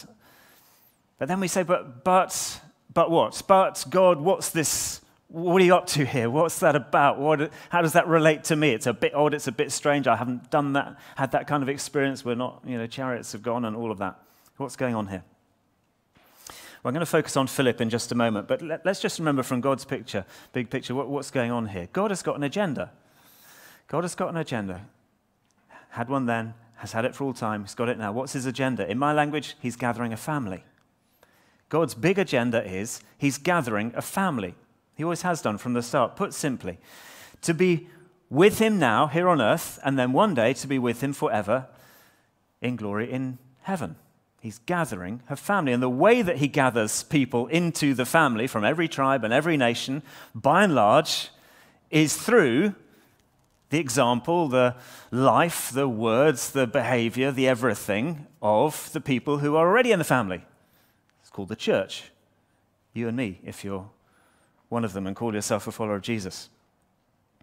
But 1.18 1.28
then 1.28 1.40
we 1.40 1.48
say, 1.48 1.62
but, 1.62 2.04
but, 2.04 2.60
but 2.92 3.10
what? 3.10 3.42
But 3.48 3.84
God, 3.88 4.20
what's 4.20 4.50
this? 4.50 5.00
What 5.28 5.62
are 5.62 5.64
you 5.64 5.74
up 5.74 5.86
to 5.88 6.04
here? 6.04 6.28
What's 6.28 6.58
that 6.58 6.76
about? 6.76 7.18
What, 7.18 7.50
how 7.70 7.80
does 7.80 7.94
that 7.94 8.06
relate 8.06 8.44
to 8.44 8.56
me? 8.56 8.70
It's 8.70 8.86
a 8.86 8.92
bit 8.92 9.14
odd. 9.14 9.32
It's 9.32 9.46
a 9.46 9.52
bit 9.52 9.72
strange. 9.72 10.06
I 10.06 10.16
haven't 10.16 10.50
done 10.50 10.74
that, 10.74 10.98
had 11.16 11.32
that 11.32 11.46
kind 11.46 11.62
of 11.62 11.68
experience. 11.70 12.26
We're 12.26 12.34
not, 12.34 12.62
you 12.66 12.76
know, 12.76 12.86
chariots 12.86 13.32
have 13.32 13.42
gone 13.42 13.64
and 13.64 13.74
all 13.74 13.90
of 13.90 13.98
that. 13.98 14.20
What's 14.58 14.76
going 14.76 14.94
on 14.94 15.06
here? 15.06 15.24
Well, 16.82 16.90
I'm 16.90 16.94
going 16.94 17.00
to 17.00 17.06
focus 17.06 17.36
on 17.36 17.46
Philip 17.46 17.80
in 17.82 17.90
just 17.90 18.10
a 18.10 18.14
moment, 18.14 18.48
but 18.48 18.62
let, 18.62 18.86
us 18.86 19.00
just 19.00 19.18
remember 19.18 19.42
from 19.42 19.60
God's 19.60 19.84
picture, 19.84 20.24
big 20.54 20.70
picture, 20.70 20.94
what, 20.94 21.08
what's 21.08 21.30
going 21.30 21.50
on 21.50 21.68
here. 21.68 21.88
God 21.92 22.10
has 22.10 22.22
got 22.22 22.36
an 22.36 22.42
agenda. 22.42 22.90
God 23.88 24.02
has 24.02 24.14
got 24.14 24.30
an 24.30 24.38
agenda. 24.38 24.86
Had 25.90 26.08
one 26.08 26.24
then, 26.24 26.54
has 26.76 26.92
had 26.92 27.04
it 27.04 27.14
for 27.14 27.24
all 27.24 27.34
time, 27.34 27.64
he's 27.64 27.74
got 27.74 27.90
it 27.90 27.98
now. 27.98 28.12
What's 28.12 28.32
his 28.32 28.46
agenda? 28.46 28.90
In 28.90 28.98
my 28.98 29.12
language, 29.12 29.56
he's 29.60 29.76
gathering 29.76 30.14
a 30.14 30.16
family. 30.16 30.64
God's 31.68 31.94
big 31.94 32.18
agenda 32.18 32.64
is 32.64 33.02
he's 33.18 33.36
gathering 33.36 33.92
a 33.94 34.02
family. 34.02 34.54
He 34.94 35.04
always 35.04 35.22
has 35.22 35.42
done 35.42 35.58
from 35.58 35.74
the 35.74 35.82
start. 35.82 36.16
Put 36.16 36.32
simply, 36.32 36.78
to 37.42 37.52
be 37.52 37.88
with 38.30 38.58
him 38.58 38.78
now 38.78 39.06
here 39.06 39.28
on 39.28 39.40
earth, 39.42 39.78
and 39.84 39.98
then 39.98 40.12
one 40.12 40.34
day 40.34 40.54
to 40.54 40.66
be 40.66 40.78
with 40.78 41.02
him 41.02 41.12
forever 41.12 41.66
in 42.62 42.76
glory 42.76 43.10
in 43.10 43.38
heaven. 43.62 43.96
He's 44.40 44.58
gathering 44.60 45.22
her 45.26 45.36
family. 45.36 45.72
And 45.72 45.82
the 45.82 45.90
way 45.90 46.22
that 46.22 46.38
he 46.38 46.48
gathers 46.48 47.02
people 47.02 47.46
into 47.48 47.92
the 47.92 48.06
family 48.06 48.46
from 48.46 48.64
every 48.64 48.88
tribe 48.88 49.22
and 49.22 49.34
every 49.34 49.58
nation, 49.58 50.02
by 50.34 50.64
and 50.64 50.74
large, 50.74 51.28
is 51.90 52.16
through 52.16 52.74
the 53.68 53.78
example, 53.78 54.48
the 54.48 54.74
life, 55.10 55.70
the 55.70 55.88
words, 55.88 56.52
the 56.52 56.66
behavior, 56.66 57.30
the 57.30 57.46
everything 57.46 58.26
of 58.40 58.90
the 58.92 59.00
people 59.00 59.38
who 59.38 59.56
are 59.56 59.68
already 59.68 59.92
in 59.92 59.98
the 59.98 60.04
family. 60.04 60.42
It's 61.20 61.30
called 61.30 61.48
the 61.48 61.56
church. 61.56 62.10
You 62.94 63.08
and 63.08 63.16
me, 63.16 63.40
if 63.44 63.62
you're 63.62 63.88
one 64.70 64.84
of 64.84 64.94
them 64.94 65.06
and 65.06 65.14
call 65.14 65.34
yourself 65.34 65.66
a 65.66 65.72
follower 65.72 65.96
of 65.96 66.02
Jesus. 66.02 66.48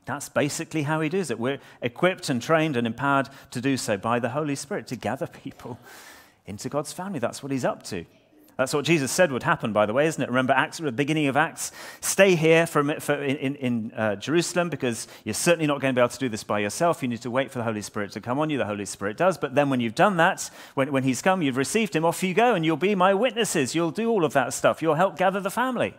That's 0.05 0.29
basically 0.29 0.83
how 0.83 1.01
he 1.01 1.09
does 1.09 1.29
it. 1.29 1.39
We're 1.39 1.59
equipped 1.81 2.29
and 2.29 2.41
trained 2.41 2.75
and 2.75 2.87
empowered 2.87 3.29
to 3.51 3.61
do 3.61 3.77
so 3.77 3.97
by 3.97 4.19
the 4.19 4.29
Holy 4.29 4.55
Spirit 4.55 4.87
to 4.87 4.95
gather 4.95 5.27
people 5.27 5.77
into 6.47 6.69
God's 6.69 6.91
family. 6.91 7.19
That's 7.19 7.43
what 7.43 7.51
he's 7.51 7.65
up 7.65 7.83
to. 7.83 8.05
That's 8.57 8.73
what 8.73 8.85
Jesus 8.85 9.11
said 9.11 9.31
would 9.31 9.43
happen, 9.43 9.71
by 9.71 9.85
the 9.85 9.93
way, 9.93 10.07
isn't 10.07 10.21
it? 10.21 10.29
Remember 10.29 10.53
Acts, 10.53 10.79
the 10.79 10.91
beginning 10.91 11.27
of 11.27 11.37
Acts? 11.37 11.71
Stay 12.01 12.33
here 12.33 12.65
for, 12.65 12.99
for 12.99 13.13
in, 13.13 13.55
in 13.55 13.91
uh, 13.95 14.15
Jerusalem 14.15 14.69
because 14.69 15.07
you're 15.23 15.35
certainly 15.35 15.67
not 15.67 15.79
going 15.79 15.93
to 15.93 15.99
be 15.99 16.01
able 16.01 16.09
to 16.09 16.17
do 16.17 16.27
this 16.27 16.43
by 16.43 16.57
yourself. 16.57 17.03
You 17.03 17.07
need 17.07 17.21
to 17.21 17.29
wait 17.29 17.51
for 17.51 17.59
the 17.59 17.63
Holy 17.63 17.83
Spirit 17.83 18.13
to 18.13 18.21
come 18.21 18.39
on 18.39 18.49
you. 18.49 18.57
The 18.57 18.65
Holy 18.65 18.85
Spirit 18.85 19.15
does. 19.15 19.37
But 19.37 19.53
then 19.53 19.69
when 19.69 19.79
you've 19.79 19.93
done 19.93 20.17
that, 20.17 20.49
when, 20.73 20.91
when 20.91 21.03
He's 21.03 21.21
come, 21.21 21.43
you've 21.43 21.55
received 21.55 21.95
Him, 21.95 22.03
off 22.03 22.23
you 22.23 22.33
go 22.33 22.55
and 22.55 22.65
you'll 22.65 22.77
be 22.77 22.95
my 22.95 23.13
witnesses. 23.13 23.75
You'll 23.75 23.91
do 23.91 24.09
all 24.09 24.25
of 24.25 24.33
that 24.33 24.53
stuff. 24.53 24.81
You'll 24.81 24.95
help 24.95 25.17
gather 25.17 25.39
the 25.39 25.51
family. 25.51 25.93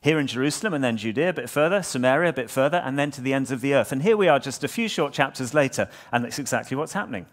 Here 0.00 0.20
in 0.20 0.28
Jerusalem 0.28 0.74
and 0.74 0.84
then 0.84 0.96
Judea 0.96 1.30
a 1.30 1.32
bit 1.32 1.50
further, 1.50 1.82
Samaria 1.82 2.30
a 2.30 2.32
bit 2.32 2.48
further, 2.48 2.76
and 2.76 2.96
then 2.96 3.10
to 3.10 3.20
the 3.20 3.32
ends 3.34 3.50
of 3.50 3.60
the 3.60 3.74
earth. 3.74 3.90
And 3.90 4.04
here 4.04 4.16
we 4.16 4.28
are 4.28 4.38
just 4.38 4.62
a 4.62 4.68
few 4.68 4.86
short 4.86 5.12
chapters 5.12 5.52
later, 5.52 5.88
and 6.12 6.24
that's 6.24 6.38
exactly 6.38 6.76
what's 6.76 6.92
happening. 6.92 7.26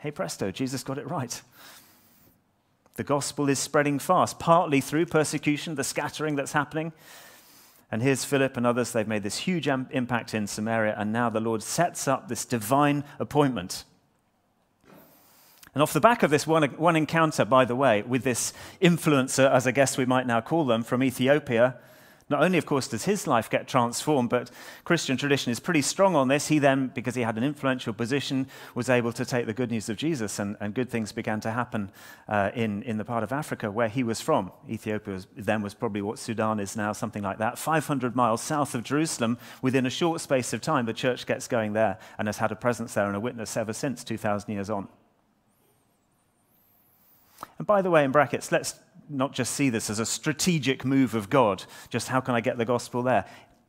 Hey 0.00 0.10
presto, 0.10 0.50
Jesus 0.50 0.82
got 0.82 0.96
it 0.96 1.06
right. 1.10 1.42
The 2.94 3.04
gospel 3.04 3.50
is 3.50 3.58
spreading 3.58 3.98
fast, 3.98 4.38
partly 4.38 4.80
through 4.80 5.04
persecution, 5.04 5.74
the 5.74 5.84
scattering 5.84 6.36
that's 6.36 6.52
happening. 6.52 6.94
And 7.92 8.00
here's 8.00 8.24
Philip 8.24 8.56
and 8.56 8.66
others. 8.66 8.92
They've 8.92 9.06
made 9.06 9.24
this 9.24 9.36
huge 9.36 9.68
impact 9.68 10.32
in 10.32 10.46
Samaria, 10.46 10.94
and 10.96 11.12
now 11.12 11.28
the 11.28 11.38
Lord 11.38 11.62
sets 11.62 12.08
up 12.08 12.28
this 12.28 12.46
divine 12.46 13.04
appointment. 13.18 13.84
And 15.74 15.82
off 15.82 15.92
the 15.92 16.00
back 16.00 16.22
of 16.22 16.30
this 16.30 16.46
one, 16.46 16.62
one 16.70 16.96
encounter, 16.96 17.44
by 17.44 17.66
the 17.66 17.76
way, 17.76 18.00
with 18.00 18.24
this 18.24 18.54
influencer, 18.80 19.50
as 19.50 19.66
I 19.66 19.70
guess 19.70 19.98
we 19.98 20.06
might 20.06 20.26
now 20.26 20.40
call 20.40 20.64
them, 20.64 20.82
from 20.82 21.02
Ethiopia, 21.04 21.76
Not 22.30 22.44
only, 22.44 22.58
of 22.58 22.64
course, 22.64 22.86
does 22.86 23.04
his 23.04 23.26
life 23.26 23.50
get 23.50 23.66
transformed, 23.66 24.30
but 24.30 24.52
Christian 24.84 25.16
tradition 25.16 25.50
is 25.50 25.58
pretty 25.58 25.82
strong 25.82 26.14
on 26.14 26.28
this. 26.28 26.46
He 26.46 26.60
then, 26.60 26.92
because 26.94 27.16
he 27.16 27.22
had 27.22 27.36
an 27.36 27.42
influential 27.42 27.92
position, 27.92 28.46
was 28.76 28.88
able 28.88 29.12
to 29.14 29.24
take 29.24 29.46
the 29.46 29.52
good 29.52 29.68
news 29.72 29.88
of 29.88 29.96
Jesus, 29.96 30.38
and, 30.38 30.56
and 30.60 30.72
good 30.72 30.88
things 30.88 31.10
began 31.10 31.40
to 31.40 31.50
happen 31.50 31.90
uh, 32.28 32.52
in, 32.54 32.84
in 32.84 32.98
the 32.98 33.04
part 33.04 33.24
of 33.24 33.32
Africa 33.32 33.68
where 33.68 33.88
he 33.88 34.04
was 34.04 34.20
from. 34.20 34.52
Ethiopia 34.68 35.14
was, 35.14 35.26
then 35.36 35.60
was 35.60 35.74
probably 35.74 36.02
what 36.02 36.20
Sudan 36.20 36.60
is 36.60 36.76
now, 36.76 36.92
something 36.92 37.24
like 37.24 37.38
that. 37.38 37.58
500 37.58 38.14
miles 38.14 38.40
south 38.40 38.76
of 38.76 38.84
Jerusalem, 38.84 39.36
within 39.60 39.84
a 39.84 39.90
short 39.90 40.20
space 40.20 40.52
of 40.52 40.60
time, 40.60 40.86
the 40.86 40.92
church 40.92 41.26
gets 41.26 41.48
going 41.48 41.72
there 41.72 41.98
and 42.16 42.28
has 42.28 42.38
had 42.38 42.52
a 42.52 42.56
presence 42.56 42.94
there 42.94 43.06
and 43.06 43.16
a 43.16 43.20
witness 43.20 43.56
ever 43.56 43.72
since, 43.72 44.04
2,000 44.04 44.54
years 44.54 44.70
on. 44.70 44.86
And 47.58 47.66
by 47.66 47.82
the 47.82 47.90
way, 47.90 48.04
in 48.04 48.12
brackets, 48.12 48.52
let's 48.52 48.78
not 49.10 49.32
just 49.32 49.54
see 49.54 49.70
this 49.70 49.90
as 49.90 49.98
a 49.98 50.06
strategic 50.06 50.84
move 50.84 51.14
of 51.14 51.28
God, 51.28 51.64
just 51.88 52.08
how 52.08 52.20
can 52.20 52.34
I 52.34 52.40
get 52.40 52.56
the 52.56 52.64
gospel 52.64 53.02
there? 53.02 53.24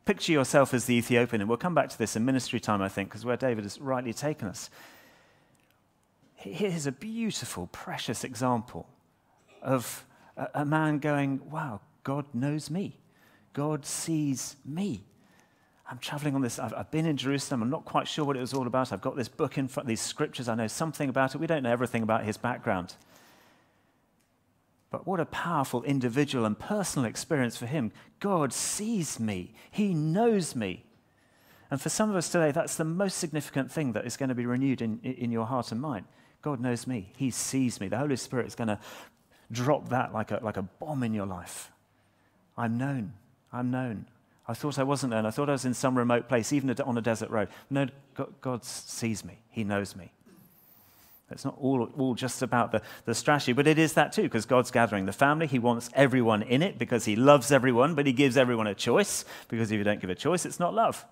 Picture 0.06 0.32
yourself 0.32 0.74
as 0.74 0.86
the 0.86 0.96
Ethiopian, 0.96 1.42
and 1.42 1.50
we'll 1.50 1.58
come 1.58 1.76
back 1.76 1.90
to 1.90 1.98
this 1.98 2.16
in 2.16 2.26
ministry 2.26 2.60
time, 2.60 2.82
I 2.82 2.90
think, 2.90 3.10
because 3.10 3.26
where 3.26 3.38
David 3.38 3.64
has 3.66 3.80
rightly 3.80 4.14
taken 4.14 4.48
us. 4.48 4.70
Here's 6.36 6.88
a 6.88 6.92
beautiful, 6.92 7.68
precious 7.68 8.24
example 8.24 8.88
of 9.62 10.06
a, 10.56 10.66
man 10.66 10.98
going, 10.98 11.40
Wow, 11.50 11.82
God 12.04 12.26
knows 12.34 12.72
me. 12.72 12.98
God 13.54 13.86
sees 13.86 14.56
me. 14.66 15.04
I'm 15.90 16.00
traveling 16.00 16.36
on 16.36 16.42
this. 16.42 16.58
I've, 16.58 16.74
I've, 16.74 16.90
been 16.90 17.06
in 17.06 17.18
Jerusalem. 17.18 17.62
I'm 17.62 17.70
not 17.70 17.86
quite 17.86 18.08
sure 18.08 18.24
what 18.26 18.38
it 18.38 18.40
was 18.40 18.54
all 18.54 18.66
about. 18.66 18.94
I've 18.94 19.02
got 19.02 19.18
this 19.18 19.28
book 19.28 19.58
in 19.58 19.68
front, 19.68 19.88
these 19.88 20.02
scriptures. 20.02 20.48
I 20.48 20.56
know 20.56 20.68
something 20.68 21.10
about 21.10 21.36
it. 21.36 21.38
We 21.38 21.48
don't 21.48 21.64
know 21.64 21.72
everything 21.72 22.02
about 22.02 22.24
his 22.24 22.38
background. 22.38 22.96
But 24.92 25.08
what 25.08 25.22
a 25.22 25.26
powerful 25.26 25.82
individual 25.84 26.46
and 26.46 26.60
personal 26.60 27.10
experience 27.10 27.56
for 27.58 27.66
him. 27.66 27.92
God 28.20 28.54
sees 28.54 29.20
me, 29.20 29.56
He 29.72 29.94
knows 29.94 30.56
me. 30.56 30.86
And 31.72 31.82
for 31.82 31.88
some 31.88 32.10
of 32.10 32.18
us 32.18 32.30
today, 32.30 32.52
that's 32.52 32.76
the 32.76 32.84
most 32.84 33.18
significant 33.18 33.72
thing 33.72 33.94
that 33.94 34.06
is 34.06 34.18
going 34.18 34.28
to 34.28 34.36
be 34.36 34.46
renewed 34.46 34.82
in, 34.82 35.00
in 35.00 35.32
your 35.32 35.46
heart 35.46 35.72
and 35.72 35.80
mind. 35.80 36.06
God 36.42 36.60
knows 36.60 36.86
me, 36.86 37.14
He 37.16 37.32
sees 37.32 37.80
me. 37.80 37.88
The 37.88 37.98
Holy 37.98 38.18
Spirit 38.18 38.48
is 38.48 38.56
going 38.56 38.68
to 38.68 38.80
drop 39.50 39.90
that 39.90 40.14
like 40.14 40.32
a, 40.32 40.40
like 40.44 40.58
a 40.58 40.64
bomb 40.64 41.04
in 41.04 41.14
your 41.14 41.26
life. 41.26 41.72
I'm 42.58 42.78
known. 42.78 43.14
I'm 43.54 43.72
known. 43.72 44.08
I 44.48 44.54
thought 44.54 44.78
I 44.78 44.84
wasn't 44.84 45.12
known. 45.12 45.26
I 45.26 45.32
thought 45.32 45.48
I 45.48 45.54
was 45.54 45.64
in 45.64 45.74
some 45.74 45.98
remote 45.98 46.28
place, 46.28 46.52
even 46.52 46.70
on 46.82 46.98
a 46.98 47.02
desert 47.02 47.30
road. 47.30 47.48
No, 47.70 47.88
God, 48.16 48.34
God 48.42 48.66
sees 48.66 49.24
me, 49.24 49.40
He 49.50 49.64
knows 49.64 49.96
me. 49.96 50.12
It's 51.32 51.46
not 51.46 51.58
all, 51.60 51.90
all 51.98 52.16
just 52.16 52.42
about 52.42 52.72
the, 52.72 52.82
the 53.06 53.16
strategy, 53.16 53.54
but 53.54 53.68
it 53.68 53.78
is 53.78 53.94
that 53.94 54.14
too, 54.14 54.24
because 54.24 54.46
God's 54.46 54.72
gathering 54.72 55.06
the 55.06 55.14
family. 55.14 55.48
He 55.48 55.60
wants 55.60 55.90
everyone 55.94 56.42
in 56.44 56.62
it 56.62 56.78
because 56.78 57.06
He 57.06 57.16
loves 57.16 57.52
everyone, 57.52 57.96
but 57.96 58.06
He 58.06 58.14
gives 58.14 58.38
everyone 58.38 58.68
a 58.68 58.76
choice, 58.76 59.26
because 59.48 59.72
if 59.72 59.78
you 59.78 59.84
don't 59.84 60.00
give 60.00 60.10
a 60.10 60.16
choice, 60.16 60.46
it's 60.46 60.60
not 60.60 60.74
love. 60.74 61.06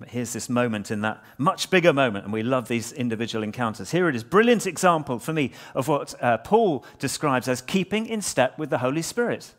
But 0.00 0.08
here's 0.08 0.32
this 0.32 0.48
moment 0.48 0.90
in 0.90 1.02
that 1.02 1.22
much 1.38 1.70
bigger 1.70 1.92
moment, 1.92 2.24
and 2.24 2.32
we 2.32 2.42
love 2.42 2.68
these 2.68 2.92
individual 2.92 3.44
encounters. 3.44 3.92
Here 3.92 4.08
it 4.08 4.16
is, 4.16 4.24
brilliant 4.24 4.66
example 4.66 5.18
for 5.18 5.32
me 5.32 5.52
of 5.74 5.88
what 5.88 6.20
uh, 6.22 6.38
Paul 6.38 6.84
describes 6.98 7.48
as 7.48 7.62
keeping 7.62 8.06
in 8.06 8.20
step 8.20 8.58
with 8.58 8.70
the 8.70 8.78
Holy 8.78 9.02
Spirit. 9.02 9.52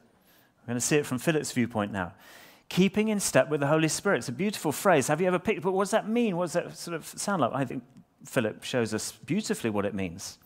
I'm 0.64 0.74
going 0.74 0.78
to 0.78 0.86
see 0.86 0.98
it 0.98 1.06
from 1.06 1.20
Philip's 1.20 1.52
viewpoint 1.52 1.92
now 1.92 2.14
keeping 2.70 3.10
in 3.10 3.20
step 3.20 3.50
with 3.50 3.60
the 3.60 3.68
Holy 3.68 3.88
Spirit. 3.88 4.20
It's 4.20 4.30
a 4.30 4.34
beautiful 4.34 4.72
phrase. 4.72 5.08
Have 5.08 5.22
you 5.22 5.28
ever 5.28 5.40
picked, 5.40 5.62
but 5.62 5.72
what 5.72 5.84
does 5.84 5.92
that 5.92 6.08
mean? 6.08 6.38
What 6.38 6.46
does 6.46 6.54
that 6.54 6.78
sort 6.78 6.96
of 6.96 7.06
sound 7.06 7.42
like? 7.42 7.52
I 7.54 7.66
think 7.66 7.84
Philip 8.26 8.64
shows 8.64 8.94
us 8.94 9.12
beautifully 9.12 9.70
what 9.70 9.86
it 9.86 9.94
means. 9.94 10.38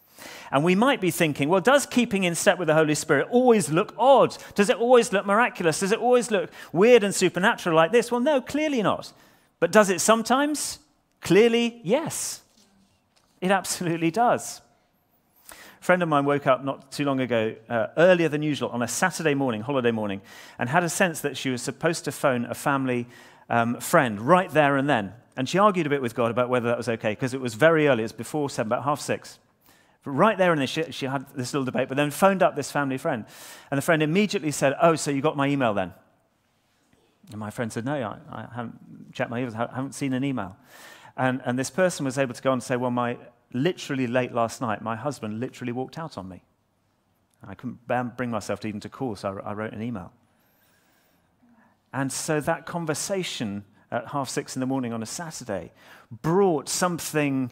And 0.52 0.64
we 0.64 0.76
might 0.76 1.00
be 1.00 1.12
thinking, 1.12 1.48
well, 1.48 1.62
does 1.62 1.86
keeping 1.86 2.26
in 2.26 2.36
step 2.36 2.60
with 2.60 2.68
the 2.68 2.74
Holy 2.74 2.96
Spirit 2.96 3.28
always 3.32 3.70
look 3.70 3.94
odd? 3.98 4.38
Does 4.54 4.70
it 4.70 4.78
always 4.78 5.14
look 5.14 5.26
miraculous? 5.26 5.80
Does 5.80 5.92
it 5.92 6.00
always 6.00 6.30
look 6.30 6.50
weird 6.74 7.04
and 7.04 7.16
supernatural 7.16 7.76
like 7.76 7.92
this? 7.92 8.12
Well, 8.12 8.20
no, 8.20 8.42
clearly 8.42 8.82
not. 8.82 9.14
But 9.60 9.72
does 9.72 9.90
it 9.90 10.02
sometimes? 10.02 10.80
Clearly, 11.22 11.80
yes. 11.84 12.42
It 13.42 13.52
absolutely 13.52 14.12
does. 14.12 14.62
A 15.80 15.84
friend 15.84 16.04
of 16.04 16.10
mine 16.10 16.26
woke 16.26 16.46
up 16.46 16.64
not 16.64 16.92
too 16.92 17.06
long 17.06 17.20
ago, 17.20 17.56
uh, 17.70 17.88
earlier 17.98 18.28
than 18.28 18.42
usual, 18.42 18.70
on 18.70 18.82
a 18.82 18.88
Saturday 18.88 19.34
morning, 19.34 19.62
holiday 19.62 19.92
morning, 19.92 20.22
and 20.58 20.70
had 20.70 20.84
a 20.84 20.90
sense 20.90 21.22
that 21.22 21.38
she 21.38 21.50
was 21.50 21.62
supposed 21.62 22.04
to 22.06 22.12
phone 22.12 22.46
a 22.46 22.54
family 22.54 23.08
um, 23.50 23.80
friend 23.80 24.20
right 24.22 24.50
there 24.52 24.76
and 24.76 24.90
then. 24.90 25.14
And 25.38 25.48
she 25.48 25.58
argued 25.58 25.86
a 25.86 25.90
bit 25.90 26.02
with 26.02 26.16
God 26.16 26.32
about 26.32 26.50
whether 26.50 26.68
that 26.68 26.78
was 26.78 26.90
okay, 26.90 27.12
because 27.12 27.34
it 27.34 27.40
was 27.40 27.54
very 27.54 27.88
early, 27.88 28.02
it 28.02 28.06
was 28.06 28.12
before 28.12 28.50
seven, 28.50 28.68
about 28.68 28.84
half 28.84 29.00
six. 29.00 29.40
But 30.04 30.12
right 30.12 30.38
there 30.38 30.52
and 30.52 30.60
then, 30.60 30.68
she, 30.68 30.92
she 30.92 31.06
had 31.06 31.26
this 31.34 31.54
little 31.54 31.66
debate, 31.66 31.88
but 31.88 31.96
then 31.96 32.12
phoned 32.12 32.44
up 32.44 32.56
this 32.56 32.72
family 32.72 32.98
friend. 32.98 33.26
And 33.72 33.78
the 33.78 33.82
friend 33.82 34.04
immediately 34.04 34.52
said, 34.52 34.76
Oh, 34.82 34.96
so 34.96 35.12
you 35.12 35.22
got 35.22 35.38
my 35.38 35.48
email 35.48 35.74
then? 35.74 35.94
And 37.32 37.40
my 37.40 37.52
friend 37.52 37.72
said, 37.72 37.86
No, 37.86 37.94
I, 37.94 38.18
I 38.32 38.48
haven't 38.54 39.14
checked 39.14 39.30
my 39.30 39.42
emails, 39.42 39.56
I 39.56 39.74
haven't 39.74 39.96
seen 39.96 40.14
an 40.14 40.26
email. 40.26 40.58
And, 41.16 41.42
and 41.46 41.58
this 41.58 41.70
person 41.70 42.06
was 42.06 42.18
able 42.18 42.34
to 42.34 42.42
go 42.42 42.52
on 42.52 42.56
and 42.56 42.64
say, 42.64 42.76
Well, 42.76 42.92
my 42.92 43.18
literally 43.54 44.08
late 44.08 44.34
last 44.34 44.62
night, 44.62 44.82
my 44.82 44.96
husband 44.96 45.40
literally 45.40 45.72
walked 45.72 45.98
out 45.98 46.18
on 46.18 46.30
me. 46.30 46.44
I 47.48 47.56
couldn't 47.56 47.80
bring 48.18 48.32
myself 48.32 48.60
to 48.62 48.68
even 48.68 48.82
to 48.82 48.90
call, 48.90 49.16
so 49.16 49.42
I 49.44 49.54
wrote 49.54 49.74
an 49.74 49.82
email. 49.82 50.12
And 51.94 52.12
so 52.12 52.40
that 52.42 52.66
conversation 52.66 53.64
at 53.92 54.10
half 54.10 54.30
six 54.30 54.56
in 54.56 54.60
the 54.60 54.66
morning 54.66 54.94
on 54.94 55.02
a 55.02 55.06
Saturday 55.06 55.72
brought 56.22 56.70
something 56.70 57.52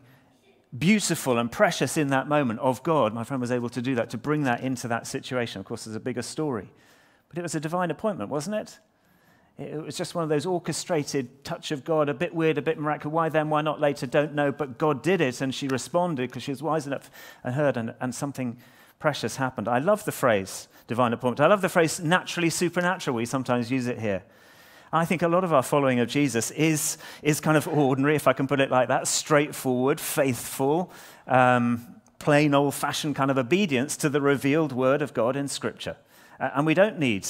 beautiful 0.78 1.38
and 1.38 1.52
precious 1.52 1.98
in 1.98 2.10
that 2.10 2.28
moment 2.28 2.60
of 2.60 2.84
God. 2.84 3.14
My 3.14 3.24
friend 3.24 3.42
was 3.42 3.52
able 3.52 3.70
to 3.70 3.82
do 3.82 3.96
that, 3.96 4.10
to 4.12 4.18
bring 4.18 4.44
that 4.44 4.62
into 4.62 4.88
that 4.90 5.08
situation. 5.08 5.60
Of 5.60 5.66
course, 5.66 5.86
there's 5.86 5.96
a 5.96 6.02
bigger 6.02 6.22
story. 6.22 6.70
But 7.30 7.38
it 7.38 7.42
was 7.42 7.56
a 7.56 7.60
divine 7.60 7.90
appointment, 7.90 8.30
wasn't 8.30 8.58
it? 8.58 8.80
It 9.58 9.82
was 9.82 9.98
just 9.98 10.14
one 10.14 10.24
of 10.24 10.30
those 10.30 10.46
orchestrated 10.46 11.44
touch 11.44 11.72
of 11.72 11.84
God, 11.84 12.10
a 12.10 12.14
bit 12.14 12.34
weird, 12.36 12.60
a 12.60 12.62
bit 12.62 12.78
miraculous. 12.78 13.14
Why 13.14 13.30
then, 13.30 13.50
why 13.50 13.62
not 13.64 13.82
later? 13.82 14.06
Don't 14.06 14.36
know. 14.36 14.52
But 14.52 14.78
God 14.78 15.02
did 15.02 15.20
it, 15.20 15.42
and 15.42 15.54
she 15.54 15.68
responded 15.68 16.30
because 16.30 16.44
she 16.44 16.52
was 16.52 16.62
wise 16.62 16.86
enough 16.86 17.10
and 17.44 17.56
heard, 17.56 17.76
and, 17.76 17.96
and 18.00 18.14
something 18.14 18.58
precious 19.00 19.38
happened. 19.38 19.68
I 19.68 19.80
love 19.80 20.06
the 20.06 20.12
phrase 20.12 20.68
divine 20.86 21.12
appointment. 21.12 21.42
I 21.42 21.48
love 21.48 21.62
the 21.62 21.70
phrase 21.70 22.00
naturally 22.00 22.50
supernatural. 22.50 23.16
We 23.16 23.26
sometimes 23.26 23.72
use 23.72 23.88
it 23.88 24.00
here. 24.00 24.24
I 24.94 25.06
think 25.06 25.22
a 25.22 25.28
lot 25.28 25.44
of 25.44 25.52
our 25.52 25.64
following 25.64 26.00
of 26.00 26.08
Jesus 26.08 26.50
is, 26.52 26.98
is 27.22 27.42
kind 27.42 27.58
of 27.58 27.68
ordinary, 27.68 28.16
if 28.16 28.28
I 28.28 28.34
can 28.34 28.48
put 28.48 28.62
it 28.62 28.72
like 28.72 28.88
that, 28.88 29.08
straightforward, 29.08 30.00
faithful, 30.00 30.92
um, 31.28 31.86
plain 32.20 32.54
old 32.54 32.74
fashioned 32.74 33.16
kind 33.16 33.30
of 33.30 33.38
obedience 33.38 33.98
to 33.98 34.10
the 34.10 34.22
revealed 34.22 34.72
word 34.72 35.02
of 35.02 35.14
God 35.14 35.36
in 35.36 35.48
Scripture. 35.48 35.98
And 36.40 36.66
we 36.66 36.74
don't 36.74 37.00
need 37.00 37.28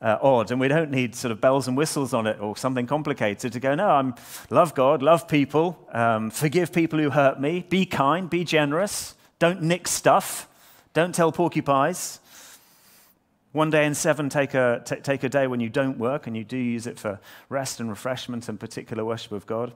uh, 0.00 0.18
odd, 0.22 0.50
and 0.50 0.60
we 0.60 0.68
don't 0.68 0.90
need 0.90 1.14
sort 1.14 1.32
of 1.32 1.40
bells 1.40 1.66
and 1.66 1.76
whistles 1.76 2.14
on 2.14 2.26
it 2.26 2.40
or 2.40 2.56
something 2.56 2.86
complicated 2.86 3.52
to 3.52 3.60
go, 3.60 3.74
no, 3.74 3.88
I'm 3.88 4.14
love 4.50 4.74
God, 4.74 5.02
love 5.02 5.26
people, 5.26 5.78
um, 5.92 6.30
forgive 6.30 6.72
people 6.72 6.98
who 6.98 7.10
hurt 7.10 7.40
me, 7.40 7.66
be 7.68 7.84
kind, 7.84 8.30
be 8.30 8.44
generous, 8.44 9.14
don't 9.38 9.62
nick 9.62 9.88
stuff, 9.88 10.48
don't 10.94 11.14
tell 11.14 11.32
porcupines. 11.32 12.20
One 13.52 13.70
day 13.70 13.86
in 13.86 13.94
seven, 13.94 14.28
take 14.28 14.54
a, 14.54 14.82
t- 14.84 14.96
take 14.96 15.24
a 15.24 15.28
day 15.28 15.46
when 15.46 15.58
you 15.58 15.68
don't 15.68 15.98
work 15.98 16.26
and 16.26 16.36
you 16.36 16.44
do 16.44 16.56
use 16.56 16.86
it 16.86 16.98
for 16.98 17.18
rest 17.48 17.80
and 17.80 17.88
refreshment 17.88 18.48
and 18.48 18.60
particular 18.60 19.04
worship 19.04 19.32
of 19.32 19.46
God. 19.46 19.72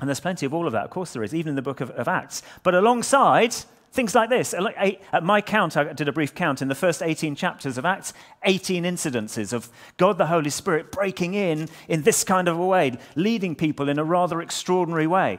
And 0.00 0.08
there's 0.08 0.20
plenty 0.20 0.46
of 0.46 0.54
all 0.54 0.66
of 0.66 0.72
that. 0.72 0.84
Of 0.84 0.90
course, 0.90 1.12
there 1.12 1.22
is, 1.22 1.34
even 1.34 1.50
in 1.50 1.56
the 1.56 1.62
book 1.62 1.80
of, 1.80 1.90
of 1.90 2.08
Acts. 2.08 2.42
But 2.62 2.74
alongside, 2.74 3.54
Things 3.94 4.12
like 4.12 4.28
this. 4.28 4.52
At 4.52 5.22
my 5.22 5.40
count, 5.40 5.76
I 5.76 5.92
did 5.92 6.08
a 6.08 6.12
brief 6.12 6.34
count 6.34 6.60
in 6.60 6.66
the 6.66 6.74
first 6.74 7.00
18 7.00 7.36
chapters 7.36 7.78
of 7.78 7.84
Acts, 7.84 8.12
18 8.42 8.82
incidences 8.82 9.52
of 9.52 9.68
God 9.98 10.18
the 10.18 10.26
Holy 10.26 10.50
Spirit 10.50 10.90
breaking 10.90 11.34
in 11.34 11.68
in 11.86 12.02
this 12.02 12.24
kind 12.24 12.48
of 12.48 12.58
a 12.58 12.66
way, 12.66 12.98
leading 13.14 13.54
people 13.54 13.88
in 13.88 14.00
a 14.00 14.02
rather 14.02 14.40
extraordinary 14.40 15.06
way. 15.06 15.38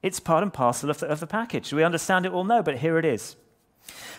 It's 0.00 0.18
part 0.18 0.42
and 0.42 0.50
parcel 0.50 0.88
of 0.88 1.00
the, 1.00 1.08
of 1.08 1.20
the 1.20 1.26
package. 1.26 1.70
We 1.70 1.84
understand 1.84 2.24
it 2.24 2.32
all? 2.32 2.42
No, 2.42 2.62
but 2.62 2.78
here 2.78 2.98
it 2.98 3.04
is. 3.04 3.36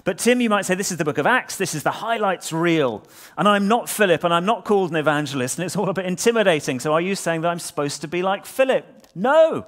But 0.03 0.19
Tim, 0.19 0.41
you 0.41 0.49
might 0.51 0.67
say, 0.67 0.75
this 0.75 0.91
is 0.91 0.99
the 0.99 1.05
book 1.05 1.17
of 1.17 1.25
Acts, 1.25 1.55
this 1.55 1.73
is 1.73 1.81
the 1.81 1.89
highlights 1.89 2.53
reel. 2.53 3.03
And 3.35 3.47
I'm 3.47 3.67
not 3.67 3.89
Philip, 3.89 4.23
and 4.23 4.31
I'm 4.31 4.45
not 4.45 4.63
called 4.63 4.91
an 4.91 4.95
evangelist, 4.95 5.57
and 5.57 5.65
it's 5.65 5.75
all 5.75 5.89
a 5.89 5.93
bit 5.95 6.05
intimidating. 6.05 6.79
So 6.79 6.93
are 6.93 7.01
you 7.01 7.15
saying 7.15 7.41
that 7.41 7.49
I'm 7.49 7.57
supposed 7.57 8.01
to 8.01 8.07
be 8.07 8.21
like 8.21 8.45
Philip? 8.45 8.85
No. 9.15 9.65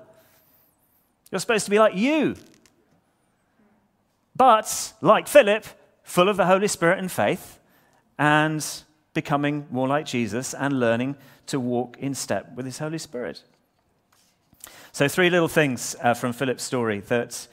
You're 1.32 1.40
supposed 1.40 1.66
to 1.66 1.72
be 1.72 1.80
like 1.80 1.96
you. 1.96 2.36
But, 4.42 4.94
like 5.02 5.28
Philip, 5.28 5.68
full 6.02 6.28
of 6.28 6.36
the 6.36 6.48
Holy 6.48 6.68
Spirit 6.68 6.98
and 6.98 7.12
faith, 7.12 7.60
and 8.18 8.66
becoming 9.14 9.68
more 9.70 9.88
like 9.88 10.08
Jesus 10.08 10.56
and 10.56 10.80
learning 10.80 11.16
to 11.46 11.60
walk 11.60 11.96
in 12.00 12.16
step 12.16 12.56
with 12.56 12.66
his 12.66 12.80
Holy 12.80 12.98
Spirit. 12.98 13.44
So, 14.94 15.08
three 15.08 15.30
little 15.30 15.48
things 15.48 15.96
uh, 16.02 16.16
from 16.16 16.34
Philip's 16.34 16.64
story 16.64 17.02
that 17.02 17.48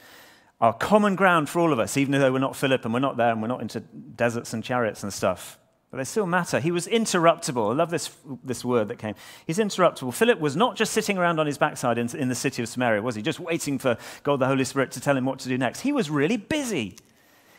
are 0.63 0.73
common 0.73 1.15
ground 1.15 1.51
for 1.51 1.61
all 1.61 1.75
of 1.75 1.79
us, 1.79 1.99
even 1.99 2.19
though 2.19 2.33
we're 2.33 2.39
not 2.39 2.57
Philip 2.57 2.83
and 2.87 2.95
we're 2.95 3.01
not 3.01 3.19
there 3.19 3.33
and 3.33 3.43
we're 3.43 3.49
not 3.49 3.61
into 3.61 3.81
deserts 3.81 4.55
and 4.55 4.65
chariots 4.65 5.03
and 5.03 5.13
stuff 5.13 5.59
but 5.91 5.97
they 5.97 6.05
still 6.05 6.27
matter. 6.27 6.61
He 6.61 6.71
was 6.71 6.87
interruptible. 6.87 7.71
I 7.71 7.75
love 7.75 7.91
this, 7.91 8.11
this 8.45 8.65
word 8.65 8.89
that 8.89 8.99
came. 8.99 9.15
He's 9.47 9.59
interruptible. 9.59 10.13
Philip 10.13 10.39
was 10.39 10.55
not 10.55 10.77
just 10.77 10.93
sitting 10.93 11.17
around 11.17 11.41
on 11.41 11.47
his 11.47 11.57
backside 11.57 11.97
in, 11.97 12.15
in 12.15 12.29
the 12.29 12.35
city 12.35 12.63
of 12.63 12.69
Samaria, 12.69 13.01
was 13.01 13.15
he? 13.15 13.23
Just 13.23 13.41
waiting 13.41 13.79
for 13.79 13.97
God 14.23 14.39
the 14.39 14.47
Holy 14.47 14.65
Spirit 14.65 14.91
to 14.93 15.01
tell 15.01 15.17
him 15.17 15.25
what 15.25 15.39
to 15.41 15.49
do 15.49 15.57
next. 15.57 15.81
He 15.81 15.93
was 15.93 16.11
really 16.11 16.37
busy. 16.37 16.97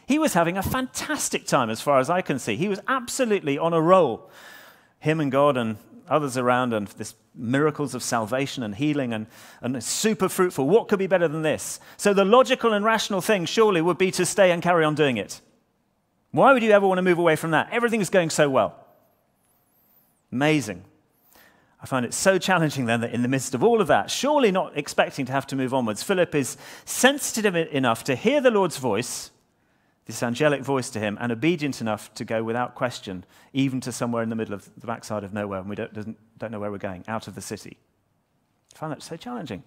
He 0.06 0.20
was 0.20 0.34
having 0.34 0.58
a 0.58 0.64
fantastic 0.64 1.46
time 1.46 1.70
as 1.70 1.82
far 1.82 2.00
as 2.00 2.10
I 2.10 2.22
can 2.22 2.38
see. 2.38 2.56
He 2.56 2.68
was 2.68 2.80
absolutely 2.88 3.58
on 3.58 3.74
a 3.74 3.82
roll. 3.82 4.30
Him 5.00 5.20
and 5.20 5.32
God 5.32 5.58
and 5.58 5.78
others 6.08 6.38
around, 6.38 6.74
and 6.74 6.88
this 6.88 7.16
miracles 7.36 7.96
of 7.96 8.04
salvation 8.04 8.64
and 8.64 8.76
healing 8.76 9.14
and, 9.14 9.28
and 9.62 9.82
super 9.84 10.28
fruitful. 10.28 10.68
What 10.68 10.88
could 10.88 11.00
be 11.00 11.08
better 11.08 11.28
than 11.28 11.44
this? 11.44 11.80
So 11.98 12.14
the 12.14 12.26
logical 12.26 12.74
and 12.74 12.84
rational 12.84 13.22
thing 13.22 13.46
surely 13.46 13.82
would 13.82 13.98
be 13.98 14.12
to 14.12 14.26
stay 14.26 14.52
and 14.52 14.62
carry 14.62 14.84
on 14.84 14.96
doing 14.96 15.18
it. 15.18 15.42
Why 16.32 16.54
would 16.54 16.64
you 16.64 16.72
ever 16.72 16.88
want 16.88 17.00
to 17.00 17.04
move 17.04 17.18
away 17.18 17.36
from 17.36 17.52
that? 17.52 17.70
Everything's 17.72 18.10
going 18.10 18.30
so 18.30 18.50
well. 18.50 18.76
Amazing. 20.32 20.86
I 21.82 21.86
find 21.86 22.06
it 22.06 22.14
so 22.14 22.38
challenging 22.38 22.86
then 22.86 23.02
that 23.02 23.14
in 23.14 23.22
the 23.22 23.28
midst 23.28 23.56
of 23.56 23.64
all 23.64 23.80
of 23.82 23.88
that, 23.88 24.12
surely 24.12 24.52
not 24.52 24.78
expecting 24.78 25.26
to 25.26 25.32
have 25.32 25.48
to 25.48 25.56
move 25.56 25.74
onwards, 25.74 26.04
Philip 26.04 26.36
is 26.36 26.58
sensitive 26.86 27.56
enough 27.56 28.04
to 28.04 28.16
hear 28.16 28.42
the 28.42 28.52
Lord's 28.52 28.78
voice, 28.78 29.32
this 30.06 30.22
angelic 30.22 30.62
voice 30.62 30.90
to 30.90 31.00
him, 31.00 31.18
and 31.22 31.32
obedient 31.32 31.80
enough 31.80 32.14
to 32.16 32.26
go 32.26 32.44
without 32.44 32.76
question, 32.76 33.24
even 33.54 33.80
to 33.82 33.92
somewhere 33.92 34.24
in 34.24 34.30
the 34.30 34.36
middle 34.36 34.54
of 34.54 34.70
the 34.78 34.88
backside 34.88 35.24
of 35.24 35.34
nowhere, 35.34 35.60
and 35.60 35.70
we 35.70 35.76
don't, 35.76 35.94
don't 36.38 36.52
know 36.52 36.60
where 36.60 36.72
we're 36.72 36.78
going, 36.78 37.04
out 37.08 37.28
of 37.28 37.36
the 37.36 37.42
city. 37.42 37.78
I 38.76 38.78
find 38.78 38.92
that 38.92 39.02
so 39.02 39.16
challenging. 39.16 39.64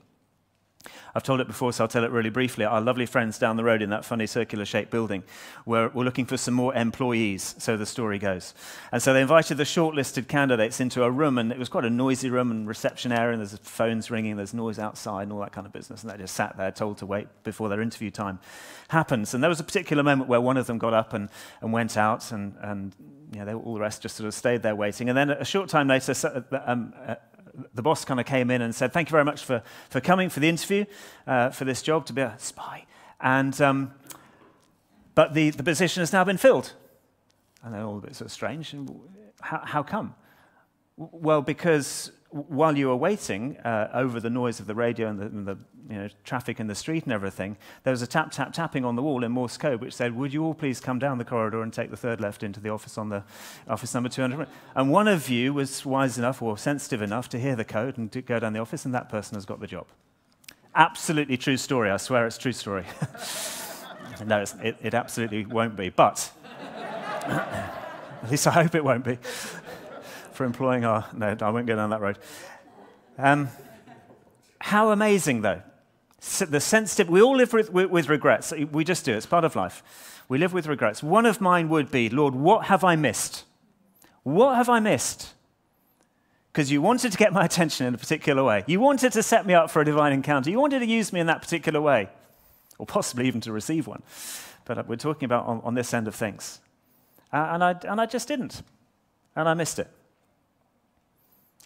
I've 1.15 1.23
told 1.23 1.41
it 1.41 1.47
before, 1.47 1.73
so 1.73 1.85
I'll 1.85 1.89
tell 1.89 2.05
it 2.05 2.11
really 2.11 2.31
briefly. 2.31 2.65
Our 2.65 2.81
lovely 2.81 3.07
friends 3.07 3.39
down 3.39 3.57
the 3.57 3.65
road 3.65 3.83
in 3.83 3.91
that 3.91 4.05
funny 4.05 4.27
circular 4.27 4.65
shaped 4.65 4.91
building 4.91 5.23
were, 5.67 5.89
were 5.89 6.05
looking 6.05 6.27
for 6.27 6.37
some 6.37 6.55
more 6.55 6.75
employees, 6.75 7.55
so 7.59 7.77
the 7.77 7.87
story 7.87 8.19
goes. 8.19 8.55
And 8.91 9.03
so 9.03 9.13
they 9.13 9.21
invited 9.21 9.57
the 9.57 9.65
shortlisted 9.65 10.29
candidates 10.29 10.81
into 10.81 11.03
a 11.05 11.11
room, 11.11 11.39
and 11.39 11.53
it 11.53 11.59
was 11.59 11.69
quite 11.69 11.85
a 11.85 11.91
noisy 11.91 12.31
room 12.31 12.51
and 12.51 12.67
reception 12.67 13.13
area, 13.13 13.33
and 13.33 13.41
there's 13.41 13.59
phones 13.59 14.11
ringing, 14.11 14.37
there's 14.37 14.55
noise 14.55 14.79
outside, 14.79 15.25
and 15.25 15.33
all 15.33 15.41
that 15.41 15.53
kind 15.53 15.67
of 15.67 15.73
business. 15.73 16.03
And 16.03 16.11
they 16.11 16.17
just 16.17 16.35
sat 16.35 16.57
there 16.57 16.71
told 16.71 16.99
to 16.99 17.07
wait 17.07 17.29
before 17.45 17.69
their 17.69 17.81
interview 17.81 18.11
time 18.11 18.39
happens. 18.89 19.35
And 19.35 19.43
there 19.43 19.51
was 19.51 19.61
a 19.61 19.65
particular 19.65 20.03
moment 20.03 20.29
where 20.29 20.41
one 20.41 20.57
of 20.57 20.67
them 20.67 20.79
got 20.79 20.95
up 20.95 21.13
and, 21.13 21.29
and 21.61 21.73
went 21.73 21.97
out, 21.97 22.33
and, 22.33 22.55
and 22.61 22.95
you 23.33 23.39
know, 23.39 23.45
they, 23.47 23.55
all 23.55 23.75
the 23.75 23.81
rest 23.81 24.03
just 24.03 24.17
sort 24.17 24.27
of 24.27 24.35
stayed 24.35 24.63
there 24.63 24.77
waiting. 24.77 25.09
And 25.09 25.17
then 25.17 25.31
a 25.31 25.45
short 25.45 25.69
time 25.69 25.89
later, 25.89 26.15
um, 26.67 26.93
the 27.75 27.83
boss 27.83 28.05
kind 28.05 28.21
of 28.21 28.27
came 28.27 28.51
in 28.51 28.63
and 28.63 28.75
said, 28.75 28.93
Thank 28.93 29.09
you 29.09 29.13
very 29.13 29.25
much 29.25 29.45
for, 29.45 29.63
for 29.91 30.01
coming 30.01 30.29
for 30.29 30.41
the 30.41 30.49
interview 30.49 30.85
uh, 31.27 31.51
for 31.51 31.65
this 31.65 31.83
job 31.83 32.07
to 32.07 32.13
be 32.13 32.23
a 32.23 32.35
spy. 32.39 32.87
And, 33.21 33.59
um, 33.61 33.93
but 35.15 35.35
the, 35.35 35.51
the 35.51 35.63
position 35.63 36.01
has 36.01 36.13
now 36.13 36.25
been 36.25 36.39
filled. 36.39 36.73
And 37.63 37.75
they're 37.75 37.85
all 37.85 37.99
a 37.99 38.01
bit 38.01 38.17
sort 38.17 38.27
of 38.27 38.33
strange. 38.33 38.75
How, 39.41 39.63
how 39.65 39.83
come? 39.83 40.15
Well, 40.97 41.43
because 41.43 42.11
while 42.33 42.79
you 42.79 42.89
were 42.89 42.97
waiting 42.97 43.59
uh, 43.59 43.91
over 43.93 44.19
the 44.19 44.31
noise 44.31 44.59
of 44.59 44.67
the 44.67 44.75
radio 44.75 45.09
and 45.09 45.21
the, 45.21 45.27
and 45.27 45.47
the 45.47 45.59
you 45.91 45.97
know, 45.97 46.09
traffic 46.25 46.59
in 46.59 46.67
the 46.67 46.75
street 46.75 47.05
and 47.05 47.13
everything, 47.13 47.59
there 47.85 47.91
was 47.91 48.01
a 48.01 48.07
tap, 48.07 48.31
tap, 48.31 48.55
tapping 48.55 48.87
on 48.87 48.97
the 48.97 49.03
wall 49.03 49.23
in 49.23 49.33
Morse 49.33 49.59
code 49.59 49.83
which 49.83 49.93
said, 49.93 50.17
Would 50.17 50.33
you 50.33 50.43
all 50.43 50.55
please 50.55 50.81
come 50.81 50.99
down 50.99 51.19
the 51.19 51.27
corridor 51.27 51.63
and 51.63 51.73
take 51.73 51.91
the 51.91 51.97
third 51.97 52.23
left 52.23 52.43
into 52.43 52.59
the 52.59 52.71
office 52.71 52.97
on 52.97 53.11
the 53.11 53.23
office 53.69 53.93
number 53.93 54.09
200? 54.09 54.49
And 54.75 54.91
one 54.91 55.09
of 55.09 55.29
you 55.29 55.53
was 55.53 55.85
wise 55.85 56.17
enough 56.17 56.41
or 56.41 56.57
sensitive 56.57 57.03
enough 57.03 57.29
to 57.31 57.39
hear 57.39 57.55
the 57.55 57.67
code 57.67 57.99
and 57.99 58.11
to 58.13 58.23
go 58.23 58.39
down 58.39 58.55
the 58.55 58.61
office, 58.61 58.87
and 58.87 58.95
that 58.95 59.11
person 59.11 59.35
has 59.35 59.45
got 59.45 59.61
the 59.61 59.67
job. 59.67 59.87
Absolutely 60.75 61.37
true 61.37 61.59
story. 61.59 61.91
I 61.91 61.99
swear 61.99 62.27
it's 62.27 62.39
true 62.39 62.53
story. 62.53 62.87
no, 64.25 64.43
it, 64.63 64.77
it 64.81 64.95
absolutely 64.95 65.45
won't 65.45 65.77
be. 65.77 65.91
But 65.91 66.31
at 67.27 68.31
least 68.31 68.47
I 68.47 68.53
hope 68.53 68.75
it 68.75 68.83
won't 68.83 69.05
be 69.05 69.19
for 70.43 70.47
employing 70.47 70.85
our. 70.85 71.07
No, 71.15 71.37
I 71.41 71.51
won't 71.51 71.67
go 71.67 71.77
down 71.77 71.91
that 71.91 72.01
road. 72.01 72.19
Um, 73.17 73.49
how 74.59 74.91
amazing, 74.91 75.43
though. 75.43 75.63
The 76.49 76.61
sensitive, 76.61 77.09
we 77.09 77.23
all 77.23 77.37
live 77.37 77.53
with, 77.53 77.73
with, 77.73 77.91
with 77.91 78.09
regrets. 78.09 78.53
We 78.73 78.83
just 78.83 79.05
do, 79.05 79.13
it's 79.15 79.27
part 79.27 79.45
of 79.45 79.55
life. 79.55 79.85
We 80.29 80.39
live 80.39 80.53
with 80.53 80.67
regrets. 80.67 81.01
One 81.01 81.27
of 81.27 81.41
mine 81.41 81.69
would 81.69 81.93
be, 81.93 82.09
Lord, 82.09 82.35
what 82.35 82.67
have 82.67 82.83
I 82.83 82.97
missed? 82.97 83.45
What 84.25 84.57
have 84.57 84.69
I 84.69 84.81
missed? 84.81 85.33
Because 86.53 86.73
you 86.73 86.83
wanted 86.83 87.13
to 87.13 87.19
get 87.19 87.33
my 87.33 87.45
attention 87.45 87.87
in 87.87 87.95
a 87.95 87.99
particular 87.99 88.43
way. 88.43 88.65
You 88.67 88.81
wanted 88.81 89.13
to 89.13 89.23
set 89.23 89.47
me 89.47 89.55
up 89.55 89.71
for 89.71 89.81
a 89.81 89.85
divine 89.85 90.13
encounter. 90.13 90.51
You 90.51 90.59
wanted 90.59 90.81
to 90.81 90.87
use 90.87 91.13
me 91.13 91.21
in 91.21 91.29
that 91.29 91.41
particular 91.41 91.81
way, 91.81 92.09
or 92.79 92.87
possibly 92.87 93.29
even 93.29 93.41
to 93.43 93.53
receive 93.53 93.87
one. 93.87 94.03
But 94.65 94.79
uh, 94.79 94.83
we're 94.89 94.97
talking 94.97 95.25
about 95.25 95.47
on, 95.47 95.61
on 95.63 95.75
this 95.75 95.95
end 95.95 96.09
of 96.09 96.17
things. 96.17 96.61
Uh, 97.33 97.49
and, 97.53 97.63
I, 97.63 97.77
and 97.85 98.01
I 98.01 98.07
just 98.07 98.27
didn't. 98.27 98.63
And 99.37 99.49
I 99.49 99.55
missed 99.55 99.79
it. 99.79 99.89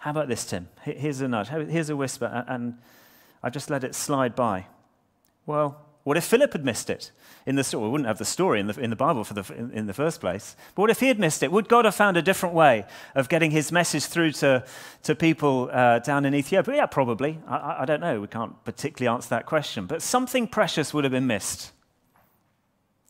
How 0.00 0.10
about 0.10 0.28
this, 0.28 0.44
Tim? 0.44 0.68
Here's 0.82 1.20
a 1.20 1.28
nudge. 1.28 1.48
Here's 1.48 1.90
a 1.90 1.96
whisper, 1.96 2.44
and 2.46 2.78
I 3.42 3.50
just 3.50 3.70
let 3.70 3.84
it 3.84 3.94
slide 3.94 4.34
by. 4.34 4.66
Well, 5.46 5.86
what 6.06 6.16
if 6.16 6.22
Philip 6.22 6.52
had 6.52 6.64
missed 6.64 6.88
it 6.88 7.10
in 7.46 7.56
the 7.56 7.64
story? 7.64 7.86
We 7.86 7.90
wouldn't 7.90 8.06
have 8.06 8.18
the 8.18 8.24
story 8.24 8.60
in 8.60 8.68
the, 8.68 8.78
in 8.78 8.90
the 8.90 8.96
Bible 8.96 9.24
for 9.24 9.34
the, 9.34 9.54
in, 9.54 9.72
in, 9.72 9.86
the 9.86 9.92
first 9.92 10.20
place. 10.20 10.54
But 10.76 10.82
what 10.82 10.90
if 10.90 11.00
he 11.00 11.08
had 11.08 11.18
missed 11.18 11.42
it? 11.42 11.50
Would 11.50 11.68
God 11.68 11.84
have 11.84 11.96
found 11.96 12.16
a 12.16 12.22
different 12.22 12.54
way 12.54 12.84
of 13.16 13.28
getting 13.28 13.50
his 13.50 13.72
message 13.72 14.04
through 14.04 14.30
to, 14.34 14.64
to 15.02 15.16
people 15.16 15.68
uh, 15.72 15.98
down 15.98 16.24
in 16.24 16.32
Ethiopia? 16.32 16.76
Yeah, 16.76 16.86
probably. 16.86 17.40
I, 17.48 17.78
I 17.80 17.84
don't 17.86 18.00
know. 18.00 18.20
We 18.20 18.28
can't 18.28 18.64
particularly 18.64 19.12
answer 19.12 19.30
that 19.30 19.46
question. 19.46 19.86
But 19.86 20.00
something 20.00 20.46
precious 20.46 20.94
would 20.94 21.02
have 21.02 21.10
been 21.10 21.26
missed. 21.26 21.72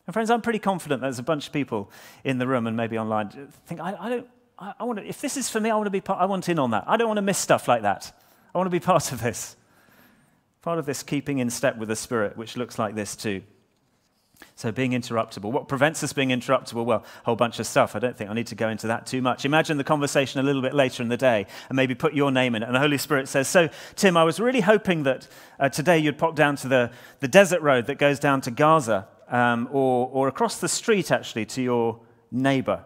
And 0.07 0.15
friends, 0.15 0.31
I'm 0.31 0.41
pretty 0.41 0.61
confident 0.61 1.03
there's 1.03 1.19
a 1.19 1.23
bunch 1.23 1.49
of 1.49 1.53
people 1.53 1.91
in 2.25 2.39
the 2.39 2.47
room 2.47 2.67
and 2.67 2.79
maybe 2.79 2.97
online 2.97 3.29
think, 3.67 3.79
I, 3.79 3.95
I 4.01 4.09
don't, 4.09 4.27
I, 4.59 4.75
I 4.81 4.85
want 4.85 4.99
to, 4.99 5.07
if 5.07 5.21
this 5.21 5.37
is 5.37 5.49
for 5.49 5.61
me, 5.61 5.71
I 5.71 5.75
want 5.75 5.87
to 5.87 5.91
be 5.91 6.01
part, 6.01 6.21
I 6.21 6.27
want 6.27 6.49
in 6.49 6.59
on 6.59 6.71
that. 6.71 6.85
I 6.87 6.97
don't 6.97 7.09
want 7.09 7.19
to 7.19 7.23
miss 7.23 7.39
stuff 7.39 7.69
like 7.69 7.83
that. 7.83 8.13
I 8.55 8.59
want 8.59 8.67
to 8.67 8.71
be 8.71 8.81
part 8.81 9.13
of 9.13 9.21
this. 9.21 9.57
Part 10.63 10.79
of 10.79 10.87
this 10.87 11.03
keeping 11.03 11.39
in 11.39 11.51
step 11.51 11.77
with 11.77 11.89
the 11.89 11.97
Spirit, 11.97 12.37
which 12.37 12.57
looks 12.57 12.79
like 12.79 12.95
this 12.95 13.15
too. 13.15 13.43
So, 14.55 14.71
being 14.71 14.91
interruptible. 14.93 15.51
What 15.51 15.67
prevents 15.67 16.03
us 16.03 16.13
being 16.13 16.29
interruptible? 16.29 16.85
Well, 16.85 17.05
a 17.23 17.25
whole 17.25 17.37
bunch 17.37 17.59
of 17.59 17.67
stuff. 17.67 17.97
I 17.97 18.01
don't 18.01 18.15
think 18.17 18.29
I 18.29 18.35
need 18.35 18.49
to 18.49 18.55
go 18.55 18.69
into 18.69 18.87
that 18.89 19.07
too 19.07 19.23
much. 19.23 19.47
Imagine 19.47 19.79
the 19.79 19.85
conversation 19.85 20.41
a 20.41 20.43
little 20.43 20.61
bit 20.61 20.75
later 20.75 21.03
in 21.03 21.09
the 21.09 21.17
day 21.17 21.47
and 21.71 21.77
maybe 21.77 21.95
put 21.95 22.13
your 22.13 22.31
name 22.31 22.55
in 22.55 22.63
it. 22.63 22.67
And 22.67 22.75
the 22.75 22.81
Holy 22.81 22.99
Spirit 22.99 23.29
says, 23.29 23.49
So, 23.49 23.71
Tim, 23.95 24.17
I 24.17 24.25
was 24.25 24.39
really 24.39 24.61
hoping 24.61 25.05
that 25.05 25.27
uh, 25.59 25.71
today 25.71 25.99
you'd 25.99 26.19
pop 26.19 26.35
down 26.35 26.57
to 26.57 26.69
the, 26.69 26.91
the 27.21 27.29
desert 27.29 27.63
road 27.63 27.87
that 27.87 27.97
goes 27.97 28.19
down 28.19 28.43
to 28.43 28.51
Gaza 28.51 29.09
um, 29.29 29.69
or, 29.73 30.11
or 30.13 30.29
across 30.29 30.61
the 30.61 30.69
street, 30.69 31.11
actually, 31.11 31.47
to 31.47 31.63
your 31.63 32.01
neighbor 32.31 32.85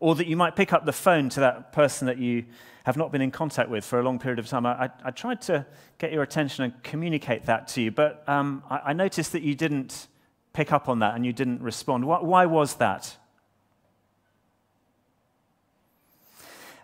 or 0.00 0.14
that 0.14 0.26
you 0.26 0.36
might 0.36 0.54
pick 0.56 0.72
up 0.72 0.84
the 0.84 0.92
phone 0.92 1.28
to 1.30 1.40
that 1.40 1.72
person 1.72 2.06
that 2.06 2.18
you 2.18 2.44
have 2.84 2.96
not 2.96 3.12
been 3.12 3.20
in 3.20 3.30
contact 3.30 3.68
with 3.68 3.84
for 3.84 3.98
a 3.98 4.02
long 4.02 4.18
period 4.18 4.38
of 4.38 4.46
time. 4.46 4.64
I, 4.64 4.90
I 5.04 5.10
tried 5.10 5.42
to 5.42 5.66
get 5.98 6.12
your 6.12 6.22
attention 6.22 6.64
and 6.64 6.82
communicate 6.82 7.46
that 7.46 7.68
to 7.68 7.82
you, 7.82 7.90
but 7.90 8.26
um, 8.28 8.62
I, 8.70 8.78
I, 8.86 8.92
noticed 8.92 9.32
that 9.32 9.42
you 9.42 9.54
didn't 9.54 10.08
pick 10.52 10.72
up 10.72 10.88
on 10.88 11.00
that 11.00 11.14
and 11.14 11.26
you 11.26 11.32
didn't 11.32 11.60
respond. 11.60 12.06
Why, 12.06 12.20
why 12.20 12.46
was 12.46 12.76
that? 12.76 13.16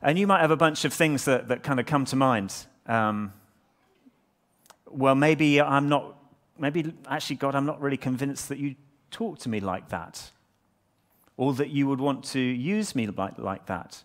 And 0.02 0.18
you 0.18 0.26
might 0.26 0.40
have 0.40 0.50
a 0.50 0.56
bunch 0.56 0.84
of 0.84 0.92
things 0.92 1.24
that, 1.24 1.48
that 1.48 1.62
kind 1.62 1.80
of 1.80 1.86
come 1.86 2.04
to 2.06 2.16
mind. 2.16 2.54
Um, 2.86 3.32
well, 4.90 5.14
maybe 5.14 5.60
I'm 5.60 5.88
not, 5.88 6.16
maybe 6.58 6.92
actually, 7.08 7.36
God, 7.36 7.54
I'm 7.54 7.64
not 7.64 7.80
really 7.80 7.96
convinced 7.96 8.50
that 8.50 8.58
you 8.58 8.74
talk 9.10 9.38
to 9.38 9.48
me 9.48 9.60
like 9.60 9.88
that 9.88 10.30
or 11.36 11.54
that 11.54 11.70
you 11.70 11.86
would 11.86 12.00
want 12.00 12.24
to 12.24 12.40
use 12.40 12.94
me 12.94 13.06
like, 13.06 13.38
like 13.38 13.66
that. 13.66 14.02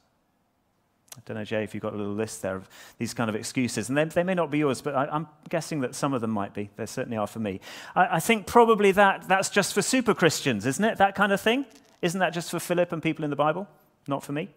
I 1.17 1.21
don't 1.25 1.37
know, 1.37 1.43
Jay, 1.43 1.63
if 1.63 1.73
you've 1.73 1.83
got 1.83 1.93
a 1.93 1.97
little 1.97 2.13
list 2.13 2.41
there 2.41 2.55
of 2.55 2.69
these 2.97 3.13
kind 3.13 3.29
of 3.29 3.35
excuses. 3.35 3.89
And 3.89 3.97
they, 3.97 4.05
they 4.05 4.23
may 4.23 4.35
not 4.35 4.51
be 4.51 4.59
yours, 4.59 4.81
but 4.81 4.95
I, 4.95 5.15
am 5.15 5.27
guessing 5.49 5.81
that 5.81 5.95
some 5.95 6.13
of 6.13 6.21
them 6.21 6.31
might 6.31 6.53
be. 6.53 6.69
They 6.75 6.85
certainly 6.85 7.17
are 7.17 7.27
for 7.27 7.39
me. 7.39 7.59
I, 7.95 8.17
I, 8.17 8.19
think 8.19 8.47
probably 8.47 8.91
that, 8.93 9.27
that's 9.27 9.49
just 9.49 9.73
for 9.73 9.81
super 9.81 10.13
Christians, 10.13 10.65
isn't 10.65 10.83
it? 10.83 10.97
That 10.97 11.15
kind 11.15 11.31
of 11.31 11.41
thing? 11.41 11.65
Isn't 12.01 12.19
that 12.19 12.31
just 12.31 12.51
for 12.51 12.59
Philip 12.59 12.91
and 12.91 13.03
people 13.03 13.23
in 13.25 13.31
the 13.31 13.35
Bible? 13.35 13.67
Not 14.07 14.23
for 14.23 14.31
me. 14.31 14.49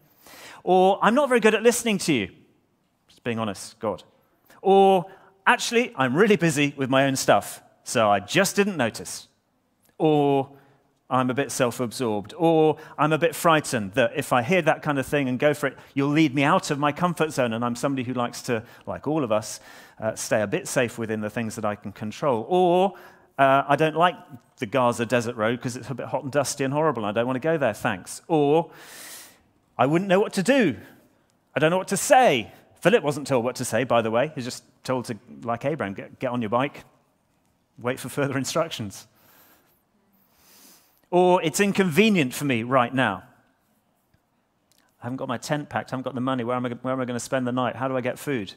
Or 0.62 0.98
I'm 1.02 1.14
not 1.14 1.28
very 1.28 1.40
good 1.40 1.54
at 1.54 1.62
listening 1.62 1.98
to 1.98 2.12
you. 2.12 2.30
Just 3.08 3.24
being 3.24 3.38
honest, 3.38 3.78
God. 3.80 4.04
Or 4.61 5.06
actually, 5.46 5.92
I'm 5.96 6.14
really 6.14 6.37
busy 6.37 6.74
with 6.76 6.88
my 6.88 7.06
own 7.06 7.16
stuff, 7.16 7.61
so 7.82 8.08
I 8.08 8.20
just 8.20 8.54
didn't 8.54 8.76
notice. 8.76 9.26
Or 9.98 10.50
I'm 11.12 11.29
a 11.29 11.35
bit 11.35 11.53
self 11.53 11.79
absorbed, 11.79 12.33
or 12.38 12.79
I'm 12.96 13.12
a 13.12 13.18
bit 13.18 13.35
frightened 13.37 13.92
that 13.92 14.12
if 14.16 14.33
I 14.33 14.42
hear 14.42 14.62
that 14.62 14.83
kind 14.83 14.98
of 14.98 15.05
thing 15.05 15.29
and 15.29 15.38
go 15.38 15.53
for 15.53 15.66
it, 15.66 15.77
you'll 15.92 16.09
lead 16.09 16.35
me 16.35 16.42
out 16.42 16.70
of 16.70 16.79
my 16.79 16.90
comfort 16.90 17.33
zone. 17.33 17.53
And 17.53 17.62
I'm 17.62 17.77
somebody 17.77 18.03
who 18.03 18.14
likes 18.14 18.40
to, 18.42 18.64
like 18.87 19.07
all 19.07 19.22
of 19.22 19.31
us, 19.31 19.61
uh, 20.01 20.14
stay 20.14 20.40
a 20.40 20.46
bit 20.46 20.66
safe 20.66 20.96
within 20.96 21.20
the 21.20 21.29
things 21.29 21.55
that 21.57 21.66
I 21.66 21.75
can 21.75 21.92
control. 21.92 22.46
Or 22.48 22.94
uh, 23.38 23.62
I 23.68 23.77
don't 23.77 23.94
like 23.94 24.16
the 24.57 24.64
Gaza 24.64 25.05
desert 25.05 25.37
road 25.37 25.57
because 25.57 25.77
it's 25.77 25.90
a 25.90 25.94
bit 25.94 26.07
hot 26.07 26.22
and 26.22 26.33
dusty 26.33 26.64
and 26.64 26.72
horrible. 26.72 27.05
And 27.05 27.11
I 27.16 27.20
don't 27.20 27.27
want 27.27 27.37
to 27.37 27.46
go 27.46 27.59
there, 27.59 27.75
thanks. 27.75 28.22
Or 28.27 28.70
I 29.77 29.85
wouldn't 29.85 30.09
know 30.09 30.18
what 30.18 30.33
to 30.35 30.42
do. 30.42 30.79
I 31.55 31.61
don't 31.61 31.70
know 31.70 31.79
what 31.79 31.88
to 31.88 31.96
say. 31.98 32.51
Philip 32.81 33.05
wasn't 33.05 33.27
told 33.27 33.44
what 33.44 33.57
to 33.57 33.66
say, 33.66 33.85
by 33.85 34.01
the 34.01 34.11
way. 34.11 34.33
He's 34.35 34.44
just 34.44 34.64
told 34.83 35.05
to, 35.05 35.18
like 35.42 35.66
Abraham, 35.66 35.92
get, 35.92 36.18
get 36.18 36.31
on 36.31 36.40
your 36.40 36.48
bike, 36.48 36.85
wait 37.79 38.01
for 38.01 38.09
further 38.09 38.38
instructions 38.38 39.07
or 41.12 41.42
it's 41.42 41.61
inconvenient 41.61 42.33
for 42.33 42.46
me 42.46 42.62
right 42.62 42.92
now. 42.92 43.22
I 45.01 45.05
haven't 45.05 45.18
got 45.18 45.29
my 45.29 45.37
tent 45.37 45.68
packed, 45.68 45.92
I 45.92 45.96
haven't 45.96 46.05
got 46.05 46.14
the 46.14 46.22
money. 46.22 46.42
Where 46.42 46.57
am 46.57 46.64
I, 46.64 46.70
where 46.70 46.94
am 46.94 47.01
I 47.01 47.05
going 47.05 47.16
to 47.16 47.20
spend 47.20 47.46
the 47.46 47.53
night? 47.53 47.77
How 47.77 47.87
do 47.87 47.96
I 47.96 48.01
get 48.01 48.18
food? 48.18 48.55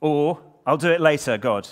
Or, 0.00 0.40
I'll 0.66 0.76
do 0.76 0.90
it 0.90 1.00
later, 1.00 1.38
God. 1.38 1.68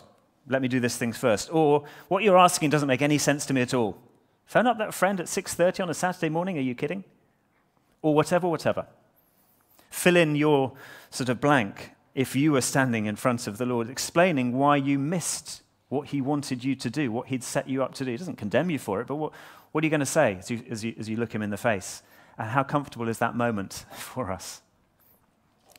Let 0.46 0.62
me 0.62 0.68
do 0.68 0.78
this 0.78 0.96
thing 0.96 1.12
first. 1.12 1.52
Or, 1.52 1.84
what 2.06 2.22
you're 2.22 2.38
asking 2.38 2.70
doesn't 2.70 2.86
make 2.86 3.02
any 3.02 3.18
sense 3.18 3.44
to 3.46 3.54
me 3.54 3.60
at 3.60 3.74
all. 3.74 3.98
Phone 4.46 4.68
up 4.68 4.78
that 4.78 4.94
friend 4.94 5.18
at 5.18 5.26
6:30 5.26 5.82
on 5.82 5.90
a 5.90 5.94
Saturday 5.94 6.28
morning, 6.28 6.56
are 6.56 6.62
you 6.62 6.76
kidding? 6.76 7.02
Or 8.02 8.14
whatever, 8.14 8.46
whatever. 8.46 8.86
Fill 9.90 10.16
in 10.16 10.36
your 10.36 10.72
sort 11.10 11.28
of 11.28 11.40
blank 11.40 11.90
if 12.14 12.36
you 12.36 12.52
were 12.52 12.60
standing 12.60 13.06
in 13.06 13.16
front 13.16 13.48
of 13.48 13.58
the 13.58 13.66
Lord 13.66 13.90
explaining 13.90 14.52
why 14.52 14.76
you 14.76 14.96
missed 14.96 15.62
what 15.90 16.08
he 16.08 16.20
wanted 16.20 16.64
you 16.64 16.74
to 16.76 16.88
do, 16.88 17.12
what 17.12 17.26
he'd 17.26 17.44
set 17.44 17.68
you 17.68 17.82
up 17.82 17.92
to 17.94 18.04
do. 18.04 18.12
He 18.12 18.16
doesn't 18.16 18.36
condemn 18.36 18.70
you 18.70 18.78
for 18.78 19.00
it, 19.00 19.06
but 19.06 19.16
what, 19.16 19.32
what 19.72 19.84
are 19.84 19.86
you 19.86 19.90
going 19.90 20.00
to 20.00 20.06
say 20.06 20.36
as 20.38 20.50
you, 20.50 20.62
as, 20.70 20.84
you, 20.84 20.94
as 20.98 21.08
you 21.08 21.16
look 21.16 21.34
him 21.34 21.42
in 21.42 21.50
the 21.50 21.56
face? 21.58 22.02
And 22.38 22.48
how 22.48 22.62
comfortable 22.62 23.08
is 23.08 23.18
that 23.18 23.36
moment 23.36 23.84
for 23.92 24.30
us? 24.30 24.62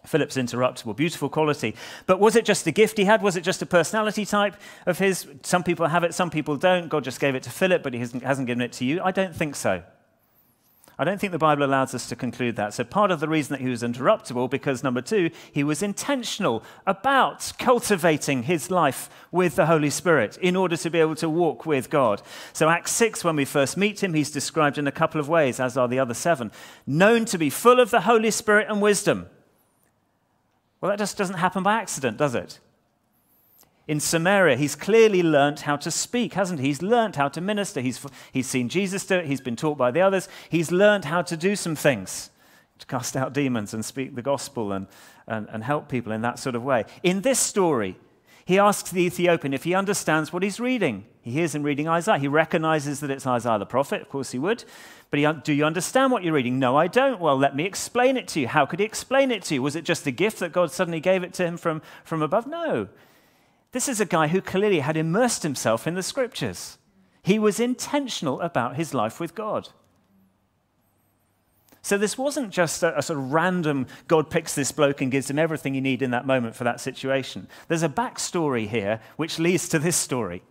Philip's 0.06 0.36
interruptible, 0.36 0.96
beautiful 0.96 1.30
quality. 1.30 1.76
But 2.08 2.20
was 2.20 2.36
it 2.36 2.44
just 2.44 2.68
a 2.68 2.72
gift 2.72 2.98
he 2.98 3.06
had? 3.06 3.22
Was 3.22 3.38
it 3.38 3.42
just 3.42 3.62
a 3.62 3.66
personality 3.66 4.26
type 4.26 4.56
of 4.86 5.00
his? 5.00 5.28
Some 5.44 5.64
people 5.64 5.88
have 5.88 6.04
it, 6.04 6.14
some 6.14 6.30
people 6.30 6.58
don't. 6.58 6.90
God 6.90 7.04
just 7.04 7.20
gave 7.20 7.36
it 7.36 7.44
to 7.44 7.50
Philip, 7.50 7.82
but 7.82 7.94
he 7.94 8.00
hasn't, 8.00 8.24
hasn't 8.24 8.48
given 8.48 8.62
it 8.62 8.74
to 8.74 8.86
you. 8.86 9.02
I 9.02 9.12
don't 9.12 9.36
think 9.36 9.56
so. 9.56 9.84
I 11.02 11.04
don't 11.04 11.20
think 11.20 11.32
the 11.32 11.40
Bible 11.40 11.64
allows 11.64 11.96
us 11.96 12.08
to 12.10 12.16
conclude 12.16 12.58
that. 12.58 12.76
So, 12.76 12.84
part 12.84 13.10
of 13.10 13.20
the 13.20 13.28
reason 13.28 13.54
that 13.54 13.62
he 13.62 13.70
was 13.70 13.82
interruptible, 13.82 14.52
because 14.52 14.84
number 14.84 15.02
two, 15.02 15.32
he 15.52 15.64
was 15.64 15.82
intentional 15.82 16.62
about 16.86 17.54
cultivating 17.58 18.44
his 18.44 18.70
life 18.70 19.10
with 19.32 19.56
the 19.56 19.66
Holy 19.66 19.90
Spirit 19.90 20.38
in 20.38 20.56
order 20.56 20.78
to 20.78 20.92
be 20.92 21.00
able 21.00 21.16
to 21.16 21.28
walk 21.28 21.66
with 21.66 21.90
God. 21.90 22.22
So, 22.54 22.70
Acts 22.70 22.92
6, 22.92 23.24
when 23.24 23.36
we 23.36 23.46
first 23.46 23.78
meet 23.78 24.04
him, 24.04 24.14
he's 24.14 24.30
described 24.30 24.78
in 24.78 24.86
a 24.86 24.92
couple 24.92 25.20
of 25.20 25.28
ways, 25.28 25.60
as 25.60 25.76
are 25.76 25.88
the 25.88 25.98
other 25.98 26.14
seven. 26.14 26.52
Known 26.86 27.26
to 27.26 27.40
be 27.40 27.50
full 27.50 27.80
of 27.80 27.90
the 27.90 28.02
Holy 28.02 28.30
Spirit 28.30 28.68
and 28.70 28.80
wisdom. 28.80 29.26
Well, 30.82 30.92
that 30.92 31.00
just 31.00 31.18
doesn't 31.18 31.38
happen 31.38 31.64
by 31.64 31.82
accident, 31.82 32.18
does 32.18 32.36
it? 32.36 32.60
In 33.88 34.00
Samaria, 34.00 34.58
he's 34.58 34.76
clearly 34.76 35.24
learnt 35.24 35.62
how 35.62 35.76
to 35.76 35.92
speak, 35.92 36.34
hasn't 36.34 36.60
he? 36.60 36.68
He's 36.68 36.82
learnt 36.82 37.16
how 37.16 37.28
to 37.30 37.42
minister. 37.42 37.82
He's, 37.82 38.06
he's 38.32 38.48
seen 38.48 38.70
Jesus 38.70 39.06
do 39.06 39.16
it. 39.16 39.26
He's 39.26 39.42
been 39.42 39.56
taught 39.56 39.78
by 39.78 39.92
the 39.92 40.02
others. 40.02 40.30
He's 40.50 40.72
learnt 40.72 41.06
how 41.06 41.24
to 41.24 41.36
do 41.36 41.56
some 41.56 41.76
things, 41.76 42.30
to 42.80 42.86
cast 42.86 43.18
out 43.18 43.34
demons 43.34 43.74
and 43.74 43.84
speak 43.84 44.16
the 44.16 44.22
gospel 44.22 44.72
and, 44.72 44.88
and, 45.28 45.48
and 45.50 45.64
help 45.64 45.90
people 45.90 46.12
in 46.12 46.22
that 46.22 46.40
sort 46.40 46.56
of 46.56 46.64
way. 46.64 46.86
In 47.04 47.22
this 47.22 47.40
story, 47.40 47.98
he 48.46 48.60
asks 48.60 48.92
the 48.92 49.02
Ethiopian 49.02 49.54
if 49.54 49.64
he 49.64 49.74
understands 49.74 50.32
what 50.32 50.44
he's 50.44 50.60
reading. 50.60 51.06
He 51.22 51.32
hears 51.32 51.54
him 51.54 51.64
reading 51.64 51.88
Isaiah. 51.88 52.18
He 52.18 52.28
recognizes 52.28 53.00
that 53.00 53.12
it's 53.12 53.28
Isaiah 53.28 53.60
the 53.60 53.66
prophet. 53.66 54.02
Of 54.02 54.10
course, 54.10 54.32
he 54.32 54.40
would. 54.40 54.64
But 55.10 55.20
he, 55.20 55.28
do 55.44 55.54
you 55.54 55.66
understand 55.66 56.12
what 56.12 56.24
you're 56.24 56.34
reading? 56.34 56.60
No, 56.60 56.76
I 56.76 56.88
don't. 56.88 57.20
Well, 57.20 57.38
let 57.38 57.56
me 57.56 57.66
explain 57.66 58.18
it 58.18 58.28
to 58.30 58.40
you. 58.40 58.48
How 58.48 58.66
could 58.66 58.80
he 58.80 58.86
explain 58.86 59.32
it 59.32 59.44
to 59.44 59.56
you? 59.56 59.62
Was 59.62 59.76
it 59.76 59.84
just 59.86 60.08
a 60.08 60.12
gift 60.12 60.40
that 60.40 60.52
God 60.52 60.72
suddenly 60.72 61.00
gave 61.00 61.24
it 61.24 61.34
to 61.34 61.46
him 61.46 61.58
from, 61.58 61.82
from 62.04 62.22
above? 62.22 62.48
No. 62.48 62.88
This 63.72 63.88
is 63.88 64.02
a 64.02 64.06
guy 64.06 64.28
who 64.28 64.42
clearly 64.42 64.80
had 64.80 64.98
immersed 64.98 65.44
himself 65.44 65.88
in 65.88 65.96
the 65.96 66.04
scriptures. 66.04 66.78
He 67.24 67.40
was 67.40 67.60
intentional 67.60 68.42
about 68.42 68.76
his 68.76 68.94
life 68.94 69.20
with 69.20 69.36
God. 69.36 69.70
So 71.84 71.98
this 71.98 72.18
wasn't 72.18 72.52
just 72.52 72.84
a, 72.84 72.98
a, 72.98 73.02
sort 73.02 73.18
of 73.18 73.34
random 73.34 73.88
God 74.08 74.30
picks 74.30 74.54
this 74.54 74.72
bloke 74.72 75.02
and 75.02 75.12
gives 75.12 75.30
him 75.30 75.40
everything 75.40 75.74
he 75.74 75.82
need 75.82 76.02
in 76.02 76.12
that 76.12 76.28
moment 76.28 76.56
for 76.56 76.64
that 76.64 76.80
situation. 76.80 77.48
There's 77.68 77.82
a 77.82 77.90
backstory 77.90 78.68
here 78.68 79.00
which 79.16 79.40
leads 79.40 79.68
to 79.70 79.80
this 79.80 79.96
story. 79.96 80.44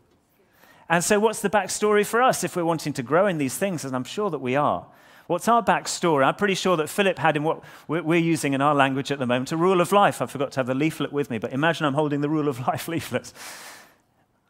And 0.88 1.04
so, 1.04 1.20
what's 1.20 1.40
the 1.40 1.50
backstory 1.50 2.04
for 2.04 2.20
us 2.20 2.42
if 2.42 2.56
we're 2.56 2.64
wanting 2.64 2.92
to 2.94 3.02
grow 3.04 3.28
in 3.28 3.38
these 3.38 3.56
things? 3.56 3.85
And 3.85 3.94
I'm 3.94 4.04
sure 4.04 4.28
that 4.30 4.40
we 4.40 4.56
are. 4.56 4.87
What's 5.30 5.46
our 5.46 5.62
backstory? 5.62 6.24
I'm 6.24 6.34
pretty 6.34 6.56
sure 6.56 6.76
that 6.76 6.88
Philip 6.88 7.16
had 7.16 7.36
in 7.36 7.44
what 7.44 7.62
we're 7.86 8.16
using 8.16 8.52
in 8.52 8.60
our 8.60 8.74
language 8.74 9.12
at 9.12 9.20
the 9.20 9.26
moment 9.26 9.52
a 9.52 9.56
rule 9.56 9.80
of 9.80 9.92
life. 9.92 10.20
I 10.20 10.26
forgot 10.26 10.50
to 10.50 10.58
have 10.58 10.66
the 10.66 10.74
leaflet 10.74 11.12
with 11.12 11.30
me, 11.30 11.38
but 11.38 11.52
imagine 11.52 11.86
I'm 11.86 11.94
holding 11.94 12.20
the 12.20 12.28
rule 12.28 12.48
of 12.48 12.58
life 12.66 12.88
leaflet. 12.88 13.32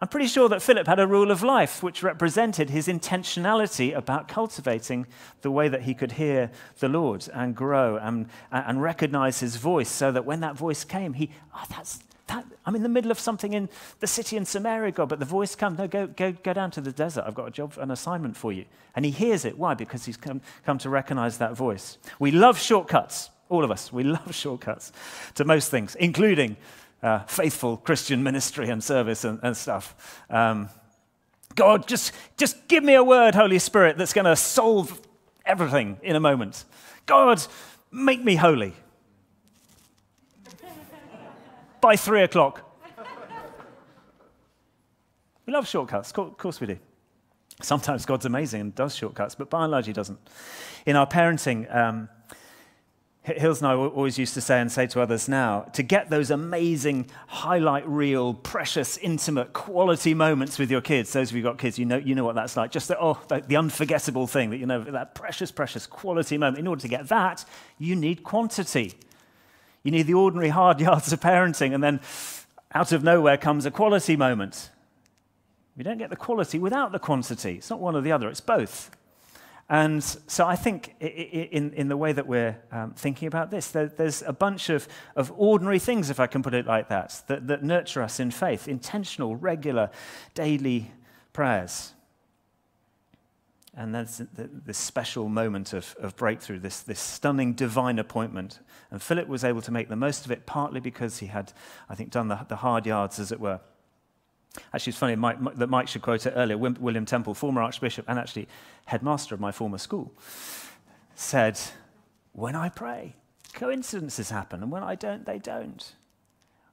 I'm 0.01 0.09
pretty 0.09 0.27
sure 0.27 0.49
that 0.49 0.63
Philip 0.63 0.87
had 0.87 0.99
a 0.99 1.07
rule 1.07 1.31
of 1.31 1.43
life 1.43 1.83
which 1.83 2.03
represented 2.03 2.71
his 2.71 2.89
intentionality 2.89 3.95
about 3.95 4.27
cultivating 4.27 5.07
the 5.43 5.51
way 5.51 5.69
that 5.69 5.83
he 5.83 5.93
could 5.93 6.13
hear 6.13 6.51
the 6.79 6.89
Lord 6.89 7.29
and 7.35 7.55
grow 7.55 7.99
and, 7.99 8.31
and 8.51 8.81
recognize 8.81 9.41
his 9.41 9.57
voice 9.57 9.91
so 9.91 10.11
that 10.11 10.25
when 10.25 10.41
that 10.41 10.57
voice 10.57 10.83
came, 10.85 11.13
he, 11.13 11.29
oh, 11.55 11.65
that's, 11.69 11.99
that, 12.31 12.45
I'm 12.65 12.75
in 12.75 12.83
the 12.83 12.89
middle 12.89 13.11
of 13.11 13.19
something 13.19 13.53
in 13.53 13.69
the 14.01 14.07
city 14.07 14.37
in 14.37 14.45
Samaria, 14.45 14.93
God, 14.93 15.09
but 15.09 15.19
the 15.19 15.25
voice 15.25 15.55
comes, 15.55 15.79
no, 15.79 15.87
go, 15.87 16.07
go, 16.07 16.33
go 16.33 16.53
down 16.53 16.71
to 16.73 16.81
the 16.81 16.93
desert. 16.93 17.25
I've 17.27 17.35
got 17.35 17.49
a 17.49 17.51
job, 17.51 17.77
an 17.79 17.91
assignment 17.91 18.37
for 18.37 18.53
you. 18.53 18.65
And 18.95 19.05
he 19.05 19.11
hears 19.11 19.45
it. 19.45 19.59
Why? 19.59 19.75
Because 19.75 20.05
he's 20.05 20.17
come, 20.17 20.41
come 20.65 20.79
to 20.79 20.89
recognize 20.89 21.39
that 21.39 21.55
voice. 21.55 21.99
We 22.19 22.31
love 22.31 22.59
shortcuts, 22.59 23.31
all 23.49 23.65
of 23.65 23.71
us. 23.71 23.93
We 23.93 24.05
love 24.05 24.35
shortcuts 24.35 24.93
to 25.35 25.45
most 25.45 25.71
things, 25.71 25.95
including 25.97 26.57
uh, 27.03 27.21
faithful 27.21 27.77
Christian 27.77 28.23
ministry 28.23 28.69
and 28.69 28.83
service 28.83 29.25
and, 29.25 29.41
and 29.43 29.57
stuff. 29.57 30.23
Um, 30.29 30.69
God, 31.55 31.89
just, 31.89 32.13
just 32.37 32.69
give 32.69 32.85
me 32.85 32.95
a 32.95 33.05
word, 33.05 33.35
Holy 33.35 33.59
Spirit, 33.59 33.99
that's 33.99 34.13
going 34.13 34.25
to 34.27 34.37
solve 34.37 35.01
everything 35.45 35.99
in 36.03 36.17
a 36.17 36.21
moment. 36.21 36.65
God, 37.07 37.43
make 37.91 38.23
me 38.23 38.37
holy. 38.37 38.75
By 41.81 41.97
three 41.97 42.23
o'clock. 42.23 42.67
We 45.47 45.53
love 45.53 45.67
shortcuts, 45.67 46.13
of 46.13 46.39
course 46.39 46.61
we 46.61 46.69
do. 46.69 46.79
Sometimes 47.63 48.07
God's 48.07 48.25
amazing 48.25 48.61
and 48.61 48.75
does 48.75 48.95
shortcuts, 48.95 49.35
but 49.35 49.51
by 49.51 49.65
and 49.65 49.73
large, 49.73 49.87
He 49.87 49.93
doesn't. 49.93 50.19
In 50.87 50.97
our 50.97 51.07
parenting, 51.07 51.75
um, 51.75 52.09
Hills 53.23 53.61
and 53.61 53.71
I 53.71 53.75
always 53.75 54.19
used 54.19 54.33
to 54.35 54.41
say 54.41 54.61
and 54.61 54.73
say 54.73 54.87
to 54.89 55.01
others 55.03 55.29
now 55.29 55.63
to 55.75 55.83
get 55.83 56.09
those 56.09 56.31
amazing 56.31 57.11
highlight 57.27 57.87
reel, 57.87 58.33
precious, 58.33 58.97
intimate, 58.97 59.53
quality 59.53 60.15
moments 60.15 60.59
with 60.59 60.71
your 60.71 60.81
kids. 60.81 61.13
Those 61.13 61.31
of 61.31 61.37
you 61.37 61.43
who've 61.43 61.51
got 61.51 61.59
kids, 61.59 61.79
you 61.79 61.85
know, 61.85 61.99
you 61.99 62.15
know 62.15 62.25
what 62.25 62.35
that's 62.35 62.57
like. 62.57 62.71
Just 62.71 62.89
the, 62.89 62.97
oh, 62.99 63.21
the, 63.29 63.41
the 63.41 63.57
unforgettable 63.57 64.27
thing 64.27 64.51
that 64.51 64.57
you 64.57 64.65
know, 64.65 64.83
that 64.83 65.15
precious, 65.15 65.51
precious 65.51 65.87
quality 65.87 66.39
moment. 66.39 66.59
In 66.59 66.67
order 66.67 66.81
to 66.81 66.89
get 66.89 67.09
that, 67.09 67.45
you 67.79 67.95
need 67.95 68.23
quantity. 68.23 68.95
You 69.83 69.91
need 69.91 70.07
the 70.07 70.15
ordinary 70.15 70.51
hard 70.51 70.81
yards 70.81 71.13
of 71.13 71.21
parenting, 71.21 71.75
and 71.75 71.83
then 71.83 72.01
out 72.73 72.93
of 72.93 73.03
nowhere 73.03 73.37
comes 73.37 73.67
a 73.67 73.71
quality 73.71 74.17
moment. 74.17 74.71
We 75.77 75.85
don't 75.85 75.99
get 75.99 76.11
the 76.11 76.17
quality 76.17 76.59
without 76.59 76.93
the 76.93 76.99
quantity. 76.99 77.57
It's 77.57 77.71
not 77.71 77.81
one 77.81 77.97
or 77.97 78.01
the 78.01 78.13
other, 78.13 78.29
it's 78.29 78.41
both. 78.41 78.91
And 79.71 80.03
so 80.03 80.47
I 80.47 80.57
think 80.57 80.97
in, 80.99 81.73
in 81.75 81.89
the 81.89 81.97
way 81.97 82.13
that 82.13 82.27
we're 82.27 82.59
um, 82.73 82.91
thinking 82.91 83.29
about 83.29 83.53
this, 83.53 83.71
there, 83.71 83.87
there's 83.87 84.21
a 84.23 84.33
bunch 84.33 84.69
of, 84.69 84.89
of 85.15 85.33
ordinary 85.37 85.79
things, 85.79 86.11
if 86.11 86.19
I 86.19 86.27
can 86.27 86.43
put 86.43 86.55
it 86.55 86.67
like 86.67 86.89
that, 86.89 87.23
that, 87.29 87.47
that 87.47 87.63
nurture 87.63 88.03
us 88.03 88.19
in 88.19 88.33
faith 88.33 88.67
intentional, 88.67 89.37
regular, 89.37 89.91
daily 90.35 90.91
prayers. 91.33 91.93
And 93.77 93.95
there's 93.95 94.21
this 94.35 94.79
special 94.79 95.29
moment 95.29 95.73
of, 95.73 95.95
of 96.01 96.17
breakthrough, 96.17 96.59
this, 96.59 96.81
this 96.81 96.99
stunning 96.99 97.53
divine 97.53 97.99
appointment. 98.01 98.59
And 98.91 99.01
Philip 99.01 99.29
was 99.29 99.45
able 99.45 99.63
to 99.63 99.71
make 99.71 99.89
the 99.89 99.97
most 99.97 100.25
of 100.25 100.33
it, 100.33 100.45
partly 100.45 100.81
because 100.81 101.19
he 101.19 101.27
had, 101.27 101.53
I 101.89 101.95
think, 101.95 102.11
done 102.11 102.29
the, 102.29 102.45
the 102.49 102.57
hard 102.57 102.85
yards, 102.85 103.21
as 103.21 103.31
it 103.31 103.39
were. 103.39 103.61
Actually, 104.75 104.91
it's 104.91 104.99
funny 104.99 105.15
Mike, 105.15 105.39
that 105.57 105.69
Mike 105.69 105.87
should 105.87 106.03
quote 106.03 106.27
it 106.27 106.33
earlier. 106.35 106.59
William 106.59 107.07
Temple, 107.07 107.35
former 107.35 107.63
Archbishop 107.63 108.05
and 108.09 108.19
actually 108.19 108.49
headmaster 108.87 109.35
of 109.35 109.41
my 109.41 109.53
former 109.53 109.79
school, 109.79 110.13
said, 111.15 111.61
When 112.33 112.57
I 112.57 112.69
pray, 112.69 113.15
coincidences 113.53 114.31
happen, 114.31 114.63
and 114.63 114.73
when 114.73 114.83
I 114.83 114.97
don't, 114.97 115.25
they 115.25 115.39
don't. 115.39 115.93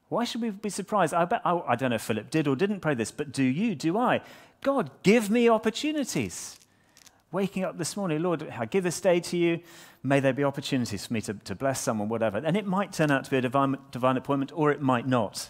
Why 0.09 0.23
should 0.23 0.41
we 0.41 0.49
be 0.49 0.69
surprised? 0.69 1.13
I, 1.13 1.25
bet, 1.25 1.41
I, 1.45 1.59
I 1.67 1.75
don't 1.75 1.89
know 1.89 1.97
if 1.97 2.01
Philip 2.01 2.31
did 2.31 2.47
or 2.47 2.55
didn't 2.55 2.79
pray 2.79 2.95
this, 2.95 3.11
but 3.11 3.31
do 3.31 3.43
you? 3.43 3.75
Do 3.75 3.97
I? 3.97 4.21
God, 4.61 4.89
give 5.03 5.29
me 5.29 5.49
opportunities. 5.49 6.56
Waking 7.31 7.65
up 7.65 7.77
this 7.77 7.97
morning, 7.97 8.21
Lord, 8.21 8.49
I 8.57 8.65
give 8.65 8.85
this 8.85 9.01
day 9.01 9.19
to 9.19 9.37
you. 9.37 9.59
May 10.01 10.21
there 10.21 10.31
be 10.31 10.45
opportunities 10.45 11.05
for 11.05 11.13
me 11.13 11.19
to, 11.21 11.33
to 11.33 11.55
bless 11.55 11.81
someone, 11.81 12.07
whatever. 12.07 12.37
And 12.37 12.55
it 12.55 12.65
might 12.65 12.93
turn 12.93 13.11
out 13.11 13.25
to 13.25 13.31
be 13.31 13.37
a 13.37 13.41
divine, 13.41 13.75
divine 13.91 14.15
appointment, 14.15 14.53
or 14.55 14.71
it 14.71 14.81
might 14.81 15.05
not. 15.05 15.49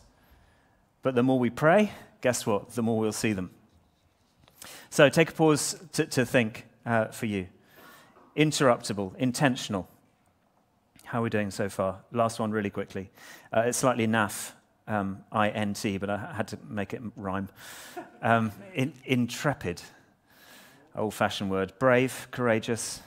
But 1.03 1.13
the 1.13 1.21
more 1.21 1.37
we 1.37 1.51
pray, 1.51 1.91
guess 2.21 2.47
what? 2.47 2.71
The 2.71 2.81
more 2.81 2.97
we'll 2.97 3.11
see 3.11 3.31
them. 3.31 3.51
So 4.89 5.07
take 5.09 5.29
a 5.29 5.33
pause 5.33 5.75
to, 5.93 6.05
to 6.07 6.25
think 6.25 6.65
uh, 6.83 7.05
for 7.05 7.27
you. 7.27 7.47
Interruptible, 8.35 9.15
intentional. 9.17 9.87
How 11.03 11.19
are 11.19 11.23
we 11.23 11.29
doing 11.29 11.51
so 11.51 11.69
far? 11.69 11.99
Last 12.11 12.39
one, 12.39 12.49
really 12.49 12.71
quickly. 12.71 13.11
Uh, 13.55 13.65
it's 13.67 13.77
slightly 13.77 14.07
naff, 14.07 14.51
um, 14.87 15.23
I 15.31 15.49
N 15.49 15.75
T, 15.75 15.99
but 15.99 16.09
I 16.09 16.33
had 16.33 16.47
to 16.49 16.59
make 16.67 16.93
it 16.93 17.01
rhyme. 17.15 17.49
Um, 18.23 18.51
in, 18.73 18.93
intrepid, 19.05 19.83
old 20.97 21.13
fashioned 21.13 21.49
word. 21.49 21.73
Brave, 21.79 22.27
courageous. 22.31 23.01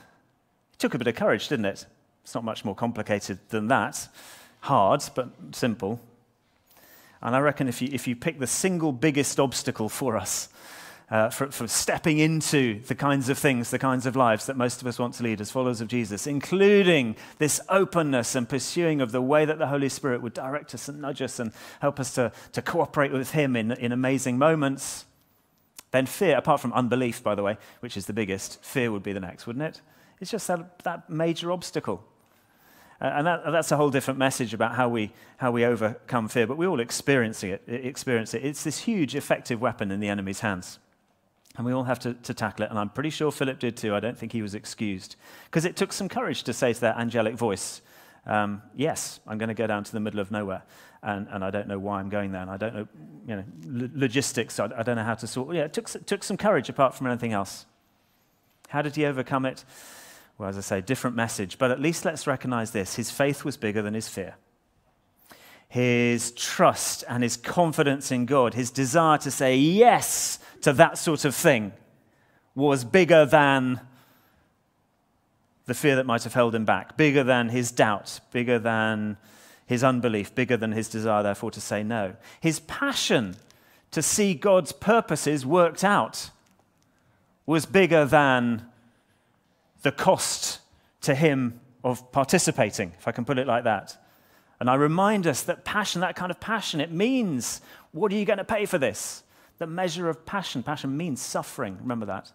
It 0.73 0.79
took 0.79 0.93
a 0.93 0.97
bit 0.97 1.07
of 1.07 1.15
courage, 1.15 1.47
didn't 1.47 1.65
it? 1.65 1.85
It's 2.23 2.35
not 2.35 2.43
much 2.43 2.63
more 2.63 2.75
complicated 2.75 3.39
than 3.49 3.67
that. 3.67 4.07
Hard, 4.61 5.03
but 5.15 5.29
simple. 5.51 5.99
And 7.21 7.35
I 7.35 7.39
reckon 7.39 7.67
if 7.67 7.81
you, 7.81 7.89
if 7.91 8.07
you 8.07 8.15
pick 8.15 8.39
the 8.39 8.47
single 8.47 8.91
biggest 8.91 9.39
obstacle 9.39 9.89
for 9.89 10.17
us, 10.17 10.49
uh, 11.11 11.29
for, 11.29 11.51
for, 11.51 11.67
stepping 11.67 12.19
into 12.19 12.79
the 12.83 12.95
kinds 12.95 13.27
of 13.27 13.37
things, 13.37 13.69
the 13.69 13.77
kinds 13.77 14.05
of 14.05 14.15
lives 14.15 14.45
that 14.45 14.55
most 14.55 14.81
of 14.81 14.87
us 14.87 14.97
want 14.97 15.13
to 15.13 15.23
lead 15.23 15.41
as 15.41 15.51
followers 15.51 15.81
of 15.81 15.89
Jesus, 15.89 16.25
including 16.25 17.17
this 17.37 17.59
openness 17.67 18.33
and 18.33 18.47
pursuing 18.47 19.01
of 19.01 19.11
the 19.11 19.21
way 19.21 19.43
that 19.43 19.59
the 19.59 19.67
Holy 19.67 19.89
Spirit 19.89 20.21
would 20.21 20.33
direct 20.33 20.73
us 20.73 20.87
and 20.87 21.01
nudge 21.01 21.21
us 21.21 21.37
and 21.37 21.51
help 21.81 21.99
us 21.99 22.13
to, 22.13 22.31
to 22.53 22.61
cooperate 22.61 23.11
with 23.11 23.31
Him 23.31 23.57
in, 23.57 23.73
in 23.73 23.91
amazing 23.91 24.37
moments. 24.37 25.03
Then 25.91 26.05
fear, 26.05 26.37
apart 26.37 26.61
from 26.61 26.73
unbelief, 26.73 27.21
by 27.21 27.35
the 27.35 27.43
way, 27.43 27.57
which 27.81 27.97
is 27.97 28.05
the 28.05 28.13
biggest, 28.13 28.63
fear 28.63 28.91
would 28.91 29.03
be 29.03 29.13
the 29.13 29.19
next, 29.19 29.45
wouldn't 29.45 29.63
it? 29.63 29.81
It's 30.19 30.31
just 30.31 30.47
that, 30.47 30.79
that 30.83 31.09
major 31.09 31.51
obstacle. 31.51 32.03
Uh, 33.01 33.05
and 33.05 33.27
that, 33.27 33.51
that's 33.51 33.71
a 33.71 33.77
whole 33.77 33.89
different 33.89 34.19
message 34.19 34.53
about 34.53 34.75
how 34.75 34.87
we, 34.87 35.11
how 35.37 35.51
we 35.51 35.65
overcome 35.65 36.27
fear, 36.27 36.45
but 36.45 36.55
we 36.55 36.67
all 36.67 36.79
experience 36.79 37.43
it, 37.43 37.63
experience 37.67 38.33
it. 38.33 38.45
It's 38.45 38.63
this 38.63 38.79
huge, 38.79 39.15
effective 39.15 39.59
weapon 39.59 39.91
in 39.91 39.99
the 39.99 40.07
enemy's 40.07 40.41
hands. 40.41 40.79
And 41.57 41.65
we 41.65 41.73
all 41.73 41.83
have 41.83 41.99
to, 41.99 42.13
to 42.13 42.33
tackle 42.33 42.65
it. 42.65 42.69
And 42.69 42.79
I'm 42.79 42.89
pretty 42.89 43.09
sure 43.09 43.31
Philip 43.31 43.59
did 43.59 43.75
too. 43.75 43.93
I 43.93 43.99
don't 43.99 44.17
think 44.17 44.31
he 44.31 44.41
was 44.41 44.55
excused. 44.55 45.17
Because 45.45 45.65
it 45.65 45.75
took 45.75 45.91
some 45.91 46.07
courage 46.07 46.43
to 46.43 46.53
say 46.53 46.71
to 46.71 46.81
that 46.81 46.97
angelic 46.97 47.35
voice, 47.35 47.81
um, 48.25 48.61
Yes, 48.75 49.19
I'm 49.27 49.37
going 49.37 49.49
to 49.49 49.55
go 49.55 49.67
down 49.67 49.83
to 49.83 49.91
the 49.91 49.99
middle 49.99 50.19
of 50.19 50.31
nowhere 50.31 50.63
and, 51.03 51.27
and 51.31 51.43
I 51.43 51.49
don't 51.49 51.67
know 51.67 51.79
why 51.79 51.99
I'm 51.99 52.09
going 52.09 52.31
there, 52.31 52.41
and 52.41 52.51
I 52.51 52.57
don't 52.57 52.75
know, 52.75 52.87
you 53.27 53.35
know, 53.35 53.89
logistics, 53.95 54.59
I, 54.59 54.65
I 54.65 54.83
don't 54.83 54.95
know 54.95 55.03
how 55.03 55.15
to 55.15 55.27
sort. 55.27 55.55
Yeah, 55.55 55.63
it 55.63 55.73
took, 55.73 55.93
it 55.95 56.05
took 56.05 56.23
some 56.23 56.37
courage 56.37 56.69
apart 56.69 56.93
from 56.93 57.07
anything 57.07 57.33
else. 57.33 57.65
How 58.69 58.81
did 58.81 58.95
he 58.95 59.05
overcome 59.05 59.45
it? 59.45 59.65
Well, 60.37 60.49
as 60.49 60.57
I 60.57 60.61
say, 60.61 60.81
different 60.81 61.15
message, 61.15 61.57
but 61.57 61.71
at 61.71 61.79
least 61.79 62.05
let's 62.05 62.27
recognize 62.27 62.71
this 62.71 62.95
his 62.95 63.11
faith 63.11 63.43
was 63.43 63.57
bigger 63.57 63.81
than 63.81 63.93
his 63.93 64.07
fear. 64.07 64.35
His 65.67 66.31
trust 66.33 67.03
and 67.07 67.23
his 67.23 67.37
confidence 67.37 68.11
in 68.11 68.25
God, 68.25 68.53
his 68.53 68.71
desire 68.71 69.17
to 69.19 69.31
say 69.31 69.55
yes 69.55 70.37
to 70.61 70.73
that 70.73 70.97
sort 70.97 71.25
of 71.25 71.33
thing, 71.33 71.71
was 72.53 72.83
bigger 72.83 73.25
than 73.25 73.79
the 75.71 75.75
fear 75.75 75.95
that 75.95 76.05
might 76.05 76.25
have 76.25 76.33
held 76.33 76.53
him 76.53 76.65
back, 76.65 76.97
bigger 76.97 77.23
than 77.23 77.47
his 77.47 77.71
doubt, 77.71 78.19
bigger 78.33 78.59
than 78.59 79.15
his 79.65 79.85
unbelief, 79.85 80.35
bigger 80.35 80.57
than 80.57 80.73
his 80.73 80.89
desire, 80.89 81.23
therefore, 81.23 81.49
to 81.49 81.61
say 81.61 81.81
no. 81.81 82.13
His 82.41 82.59
passion 82.59 83.37
to 83.91 84.01
see 84.01 84.33
God's 84.33 84.73
purposes 84.73 85.45
worked 85.45 85.85
out 85.85 86.29
was 87.45 87.65
bigger 87.65 88.03
than 88.03 88.65
the 89.81 89.93
cost 89.93 90.59
to 91.03 91.15
him 91.15 91.61
of 91.85 92.11
participating, 92.11 92.91
if 92.99 93.07
I 93.07 93.13
can 93.13 93.23
put 93.23 93.37
it 93.37 93.47
like 93.47 93.63
that. 93.63 93.95
And 94.59 94.69
I 94.69 94.75
remind 94.75 95.25
us 95.25 95.41
that 95.43 95.63
passion, 95.63 96.01
that 96.01 96.17
kind 96.17 96.31
of 96.31 96.41
passion, 96.41 96.81
it 96.81 96.91
means, 96.91 97.61
what 97.93 98.11
are 98.11 98.15
you 98.15 98.25
going 98.25 98.39
to 98.39 98.43
pay 98.43 98.65
for 98.65 98.77
this? 98.77 99.23
The 99.57 99.67
measure 99.67 100.09
of 100.09 100.25
passion. 100.25 100.63
Passion 100.63 100.97
means 100.97 101.21
suffering. 101.21 101.77
Remember 101.79 102.07
that 102.07 102.29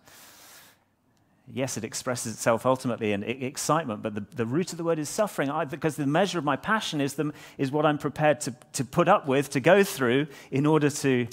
yes, 1.52 1.76
it 1.76 1.85
expresses 1.85 2.35
itself 2.35 2.66
ultimately 2.66 3.12
in 3.12 3.22
excitement, 3.22 4.02
but 4.02 4.14
the, 4.14 4.24
the 4.35 4.46
root 4.46 4.72
of 4.72 4.78
the 4.78 4.85
word 4.85 4.98
is 4.98 5.09
suffering 5.09 5.50
I, 5.50 5.64
because 5.64 5.96
the 5.96 6.06
measure 6.06 6.38
of 6.38 6.44
my 6.44 6.56
passion 6.56 7.00
is, 7.00 7.14
the, 7.14 7.32
is 7.56 7.70
what 7.70 7.87
I'm 7.87 7.98
prepared 7.98 8.40
to, 8.42 8.54
to 8.74 8.85
put 8.85 9.09
up 9.09 9.26
with, 9.26 9.50
to 9.50 9.61
go 9.61 9.85
through 9.85 10.26
in 10.50 10.66
order 10.66 10.90
to, 10.90 11.28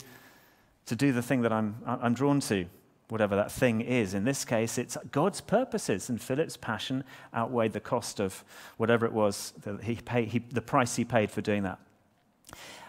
to 0.86 0.96
do 0.96 1.12
the 1.12 1.22
thing 1.22 1.42
that 1.42 1.52
I'm, 1.52 1.78
I'm 1.86 2.14
drawn 2.14 2.40
to, 2.42 2.66
whatever 3.10 3.36
that 3.36 3.52
thing 3.52 3.82
is. 3.82 4.14
In 4.14 4.24
this 4.24 4.46
case, 4.46 4.78
it's 4.78 4.98
God's 5.12 5.42
purposes, 5.42 6.10
and 6.10 6.22
Philip's 6.22 6.58
passion 6.58 7.04
outweighed 7.34 7.74
the 7.74 7.80
cost 7.80 8.20
of 8.20 8.44
whatever 8.78 9.06
it 9.06 9.14
was 9.14 9.54
that 9.64 9.84
he 9.84 9.96
paid, 9.96 10.30
he, 10.30 10.40
the 10.40 10.62
price 10.62 10.96
he 10.96 11.06
paid 11.06 11.32
for 11.32 11.42
doing 11.42 11.64
that. 11.64 11.80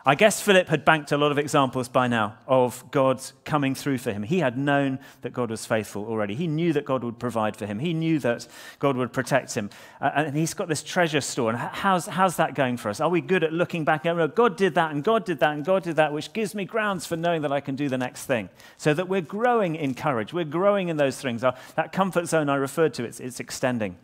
I 0.07 0.15
guess 0.15 0.39
Philip 0.39 0.69
had 0.69 0.85
banked 0.85 1.13
a 1.13 1.17
lot 1.17 1.33
of 1.33 1.39
examples 1.39 1.89
by 1.89 2.09
now 2.09 2.37
of 2.47 2.85
God 2.91 3.23
coming 3.47 3.75
through 3.75 3.97
for 3.97 4.13
him. 4.13 4.23
He 4.23 4.41
had 4.41 4.59
known 4.59 4.99
that 5.23 5.33
God 5.33 5.51
was 5.51 5.65
faithful 5.65 6.05
already. 6.05 6.35
He 6.35 6.47
knew 6.47 6.75
that 6.75 6.85
God 6.85 7.03
would 7.03 7.19
provide 7.19 7.57
for 7.57 7.65
him. 7.65 7.79
He 7.79 7.95
knew 7.95 8.19
that 8.19 8.47
God 8.79 8.99
would 8.99 9.15
protect 9.15 9.55
him. 9.55 9.71
Uh, 10.03 10.11
and 10.15 10.37
he's 10.37 10.53
got 10.53 10.69
this 10.69 10.83
treasure 10.83 11.23
store. 11.23 11.49
And 11.49 11.59
how's, 11.59 12.05
how's 12.05 12.37
that 12.37 12.55
going 12.55 12.77
for 12.77 12.91
us? 12.91 13.01
Are 13.01 13.09
we 13.09 13.23
good 13.23 13.43
at 13.43 13.55
looking 13.55 13.87
back 13.87 14.05
and 14.05 14.35
God 14.35 14.59
did 14.59 14.75
that 14.75 14.91
and 14.91 15.03
God 15.03 15.25
did 15.25 15.41
that 15.41 15.55
and 15.55 15.65
God 15.65 15.83
did 15.85 15.97
that, 15.97 16.13
which 16.13 16.35
gives 16.35 16.55
me 16.55 16.67
grounds 16.67 17.07
for 17.07 17.17
knowing 17.17 17.41
that 17.41 17.53
I 17.53 17.61
can 17.61 17.75
do 17.75 17.89
the 17.89 17.97
next 17.97 18.27
thing? 18.27 18.51
So 18.77 18.93
that 18.93 19.09
we're 19.09 19.23
growing 19.23 19.75
in 19.75 19.95
courage. 19.95 20.35
We're 20.35 20.45
growing 20.45 20.89
in 20.89 20.99
those 20.99 21.19
things. 21.19 21.43
Our, 21.43 21.55
that 21.77 21.93
comfort 21.93 22.27
zone 22.27 22.51
I 22.51 22.57
referred 22.57 22.93
to, 22.95 23.05
it's, 23.05 23.21
it's 23.21 23.41
extending. 23.41 23.97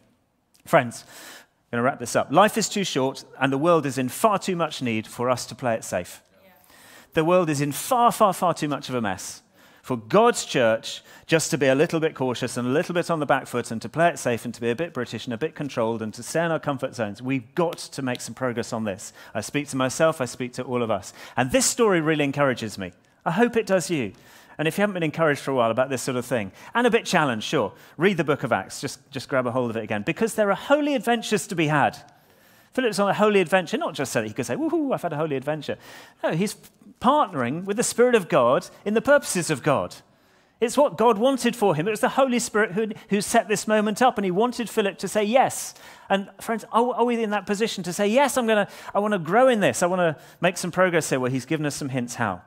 Friends, 0.67 1.05
I'm 1.70 1.76
going 1.76 1.85
to 1.85 1.90
wrap 1.90 2.00
this 2.00 2.16
up. 2.16 2.33
Life 2.33 2.59
is 2.59 2.68
too 2.68 2.83
short, 2.83 3.24
and 3.40 3.52
the 3.52 3.59
world 3.59 3.87
is 3.87 3.96
in 3.96 4.09
far 4.09 4.38
too 4.38 4.56
much 4.56 4.83
need 4.83 5.06
for 5.06 5.30
us 5.30 5.46
to 5.46 5.54
play 5.54 5.74
it 5.74 5.85
safe. 5.85 6.20
Yeah. 6.42 6.50
The 7.14 7.24
world 7.24 7.48
is 7.48 7.61
in 7.61 7.70
far, 7.70 8.11
far, 8.11 8.33
far 8.33 8.54
too 8.54 8.68
much 8.68 8.88
of 8.88 8.94
a 8.96 9.00
mess 9.00 9.42
for 9.83 9.96
God's 9.96 10.44
church 10.44 11.02
just 11.26 11.50
to 11.50 11.59
be 11.59 11.66
a 11.66 11.74
little 11.74 12.00
bit 12.00 12.14
cautious 12.14 12.56
and 12.56 12.68
a 12.68 12.70
little 12.70 12.94
bit 12.94 13.11
on 13.11 13.18
the 13.18 13.26
back 13.26 13.46
foot 13.46 13.70
and 13.70 13.80
to 13.83 13.88
play 13.88 14.09
it 14.09 14.18
safe 14.18 14.44
and 14.44 14.52
to 14.54 14.61
be 14.61 14.70
a 14.70 14.76
bit 14.76 14.92
British 14.92 15.26
and 15.26 15.35
a 15.35 15.38
bit 15.38 15.54
controlled 15.54 16.02
and 16.02 16.12
to 16.14 16.22
stay 16.22 16.44
in 16.44 16.50
our 16.50 16.61
comfort 16.61 16.94
zones. 16.94 17.22
We've 17.22 17.54
got 17.54 17.78
to 17.78 18.02
make 18.02 18.20
some 18.20 18.35
progress 18.35 18.72
on 18.72 18.85
this. 18.85 19.12
I 19.35 19.40
speak 19.40 19.68
to 19.68 19.76
myself, 19.76 20.20
I 20.20 20.26
speak 20.26 20.52
to 20.54 20.62
all 20.62 20.83
of 20.83 20.90
us. 20.90 21.12
And 21.37 21.50
this 21.50 21.66
story 21.66 22.00
really 22.00 22.24
encourages 22.24 22.78
me. 22.78 22.92
I 23.24 23.33
hope 23.33 23.56
it 23.56 23.66
does 23.66 23.90
you. 23.90 24.12
And 24.61 24.68
if 24.68 24.77
you 24.77 24.83
haven't 24.83 24.92
been 24.92 25.03
encouraged 25.03 25.40
for 25.40 25.53
a 25.53 25.55
while 25.55 25.70
about 25.70 25.88
this 25.88 26.03
sort 26.03 26.18
of 26.18 26.27
thing, 26.27 26.53
and 26.75 26.87
a 26.87 26.90
bit 26.90 27.07
challenged, 27.07 27.46
sure, 27.46 27.73
read 27.96 28.18
the 28.18 28.25
book 28.25 28.42
of 28.42 28.53
Acts. 28.53 28.79
Just, 28.79 29.11
just 29.11 29.27
grab 29.27 29.46
a 29.46 29.51
hold 29.51 29.70
of 29.70 29.77
it 29.79 29.83
again. 29.83 30.03
Because 30.03 30.35
there 30.35 30.51
are 30.51 30.55
holy 30.55 30.94
adventures 30.94 31.46
to 31.46 31.55
be 31.55 31.68
had. 31.68 31.96
Philip's 32.75 32.99
on 32.99 33.09
a 33.09 33.14
holy 33.14 33.40
adventure, 33.40 33.79
not 33.79 33.94
just 33.94 34.12
so 34.12 34.20
that 34.20 34.29
he 34.29 34.35
could 34.35 34.44
say, 34.44 34.57
woohoo, 34.57 34.92
I've 34.92 35.01
had 35.01 35.14
a 35.14 35.16
holy 35.16 35.37
adventure. 35.37 35.79
No, 36.23 36.33
he's 36.33 36.57
partnering 37.01 37.64
with 37.64 37.79
the 37.79 37.83
Spirit 37.83 38.14
of 38.14 38.29
God 38.29 38.68
in 38.85 38.92
the 38.92 39.01
purposes 39.01 39.49
of 39.49 39.62
God. 39.62 39.96
It's 40.61 40.77
what 40.77 40.99
God 40.99 41.16
wanted 41.16 41.57
for 41.57 41.75
him. 41.75 41.88
It 41.88 41.92
was 41.92 42.01
the 42.01 42.11
Holy 42.11 42.38
Spirit 42.38 42.73
who, 42.73 42.88
who 43.09 43.23
set 43.23 43.49
this 43.49 43.66
moment 43.66 44.03
up, 44.03 44.18
and 44.18 44.27
he 44.27 44.31
wanted 44.31 44.68
Philip 44.68 44.99
to 44.99 45.09
say 45.09 45.25
yes. 45.25 45.73
And 46.11 46.29
friends, 46.38 46.66
are, 46.70 46.96
are 46.96 47.05
we 47.07 47.23
in 47.23 47.31
that 47.31 47.46
position 47.46 47.83
to 47.85 47.94
say, 47.94 48.09
yes, 48.09 48.37
I'm 48.37 48.46
gonna, 48.46 48.68
I 48.94 48.99
want 48.99 49.12
to 49.12 49.18
grow 49.18 49.49
in 49.49 49.61
this. 49.61 49.83
I 49.83 49.87
want 49.87 50.01
to 50.01 50.23
make 50.42 50.59
some 50.59 50.70
progress 50.70 51.09
here, 51.09 51.18
where 51.18 51.31
he's 51.31 51.46
given 51.46 51.64
us 51.64 51.77
some 51.77 51.88
hints 51.88 52.16
how. 52.16 52.42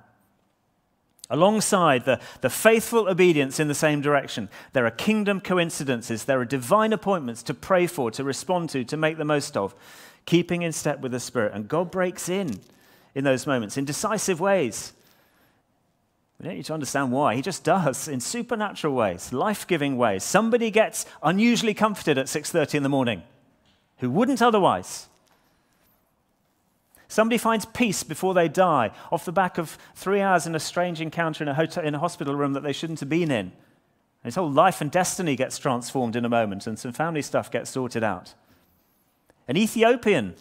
Alongside 1.29 2.05
the, 2.05 2.19
the 2.41 2.49
faithful 2.49 3.07
obedience 3.07 3.59
in 3.59 3.67
the 3.67 3.73
same 3.73 4.01
direction, 4.01 4.49
there 4.73 4.85
are 4.85 4.91
kingdom 4.91 5.39
coincidences, 5.39 6.25
there 6.25 6.39
are 6.39 6.45
divine 6.45 6.93
appointments 6.93 7.41
to 7.43 7.53
pray 7.53 7.87
for, 7.87 8.11
to 8.11 8.23
respond 8.23 8.69
to, 8.71 8.83
to 8.83 8.97
make 8.97 9.17
the 9.17 9.25
most 9.25 9.55
of, 9.55 9.73
keeping 10.25 10.61
in 10.61 10.71
step 10.71 10.99
with 10.99 11.11
the 11.11 11.19
Spirit. 11.19 11.53
And 11.53 11.67
God 11.67 11.91
breaks 11.91 12.29
in 12.29 12.59
in 13.15 13.23
those 13.23 13.47
moments 13.47 13.77
in 13.77 13.85
decisive 13.85 14.39
ways. 14.39 14.93
We 16.39 16.45
don't 16.45 16.57
need 16.57 16.65
to 16.65 16.73
understand 16.73 17.11
why. 17.11 17.35
He 17.35 17.41
just 17.41 17.63
does 17.63 18.07
in 18.07 18.19
supernatural 18.19 18.93
ways, 18.93 19.31
life-giving 19.31 19.97
ways. 19.97 20.23
Somebody 20.23 20.71
gets 20.71 21.05
unusually 21.21 21.73
comforted 21.73 22.17
at 22.17 22.27
6:30 22.27 22.75
in 22.75 22.83
the 22.83 22.89
morning 22.89 23.23
who 23.99 24.09
wouldn't 24.09 24.41
otherwise. 24.41 25.07
Somebody 27.13 27.37
finds 27.37 27.65
peace 27.65 28.01
before 28.01 28.33
they 28.33 28.47
die 28.47 28.89
off 29.11 29.23
the 29.23 29.31
back 29.31 29.59
of 29.59 29.77
three 29.93 30.19
hours 30.19 30.47
in 30.47 30.55
a 30.55 30.59
strange 30.59 30.99
encounter 30.99 31.43
in 31.43 31.47
a, 31.47 31.53
hotel, 31.53 31.83
in 31.83 31.93
a 31.93 31.99
hospital 31.99 32.33
room 32.33 32.53
that 32.53 32.63
they 32.63 32.73
shouldn't 32.73 33.01
have 33.01 33.09
been 33.09 33.29
in. 33.29 33.45
And 33.45 33.53
his 34.23 34.33
whole 34.33 34.49
life 34.49 34.81
and 34.81 34.89
destiny 34.89 35.35
gets 35.35 35.59
transformed 35.59 36.15
in 36.15 36.25
a 36.25 36.29
moment, 36.29 36.65
and 36.65 36.79
some 36.79 36.91
family 36.91 37.21
stuff 37.21 37.51
gets 37.51 37.69
sorted 37.69 38.03
out. 38.03 38.33
An 39.47 39.57
Ethiopian 39.57 40.33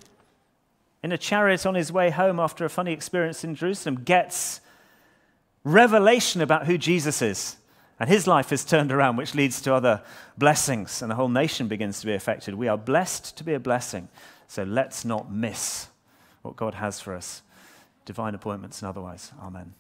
in 1.03 1.13
a 1.13 1.19
chariot 1.19 1.67
on 1.67 1.75
his 1.75 1.93
way 1.93 2.09
home 2.09 2.41
after 2.41 2.65
a 2.65 2.71
funny 2.71 2.95
experience 2.95 3.45
in 3.45 3.55
Jerusalem 3.55 3.97
gets 3.97 4.63
revelation 5.65 6.41
about 6.41 6.65
who 6.65 6.79
Jesus 6.79 7.21
is. 7.21 7.57
And 8.01 8.09
his 8.09 8.27
life 8.27 8.51
is 8.51 8.65
turned 8.65 8.93
around, 8.93 9.19
which 9.19 9.35
leads 9.35 9.61
to 9.61 9.75
other 9.75 10.01
blessings, 10.39 11.03
and 11.03 11.11
the 11.11 11.17
whole 11.17 11.29
nation 11.29 11.69
begins 11.69 12.01
to 12.01 12.07
be 12.07 12.15
affected. 12.15 12.55
We 12.55 12.69
are 12.69 12.79
blessed 12.79 13.37
to 13.37 13.45
be 13.45 13.53
a 13.53 13.61
blessing, 13.61 14.09
so 14.49 14.63
let's 14.63 15.05
not 15.05 15.31
miss 15.31 15.89
what 16.43 16.57
God 16.57 16.75
has 16.75 17.01
for 17.01 17.15
us, 17.15 17.43
divine 18.05 18.35
appointments 18.35 18.83
and 18.83 18.89
otherwise. 18.89 19.33
Amen. 19.41 19.75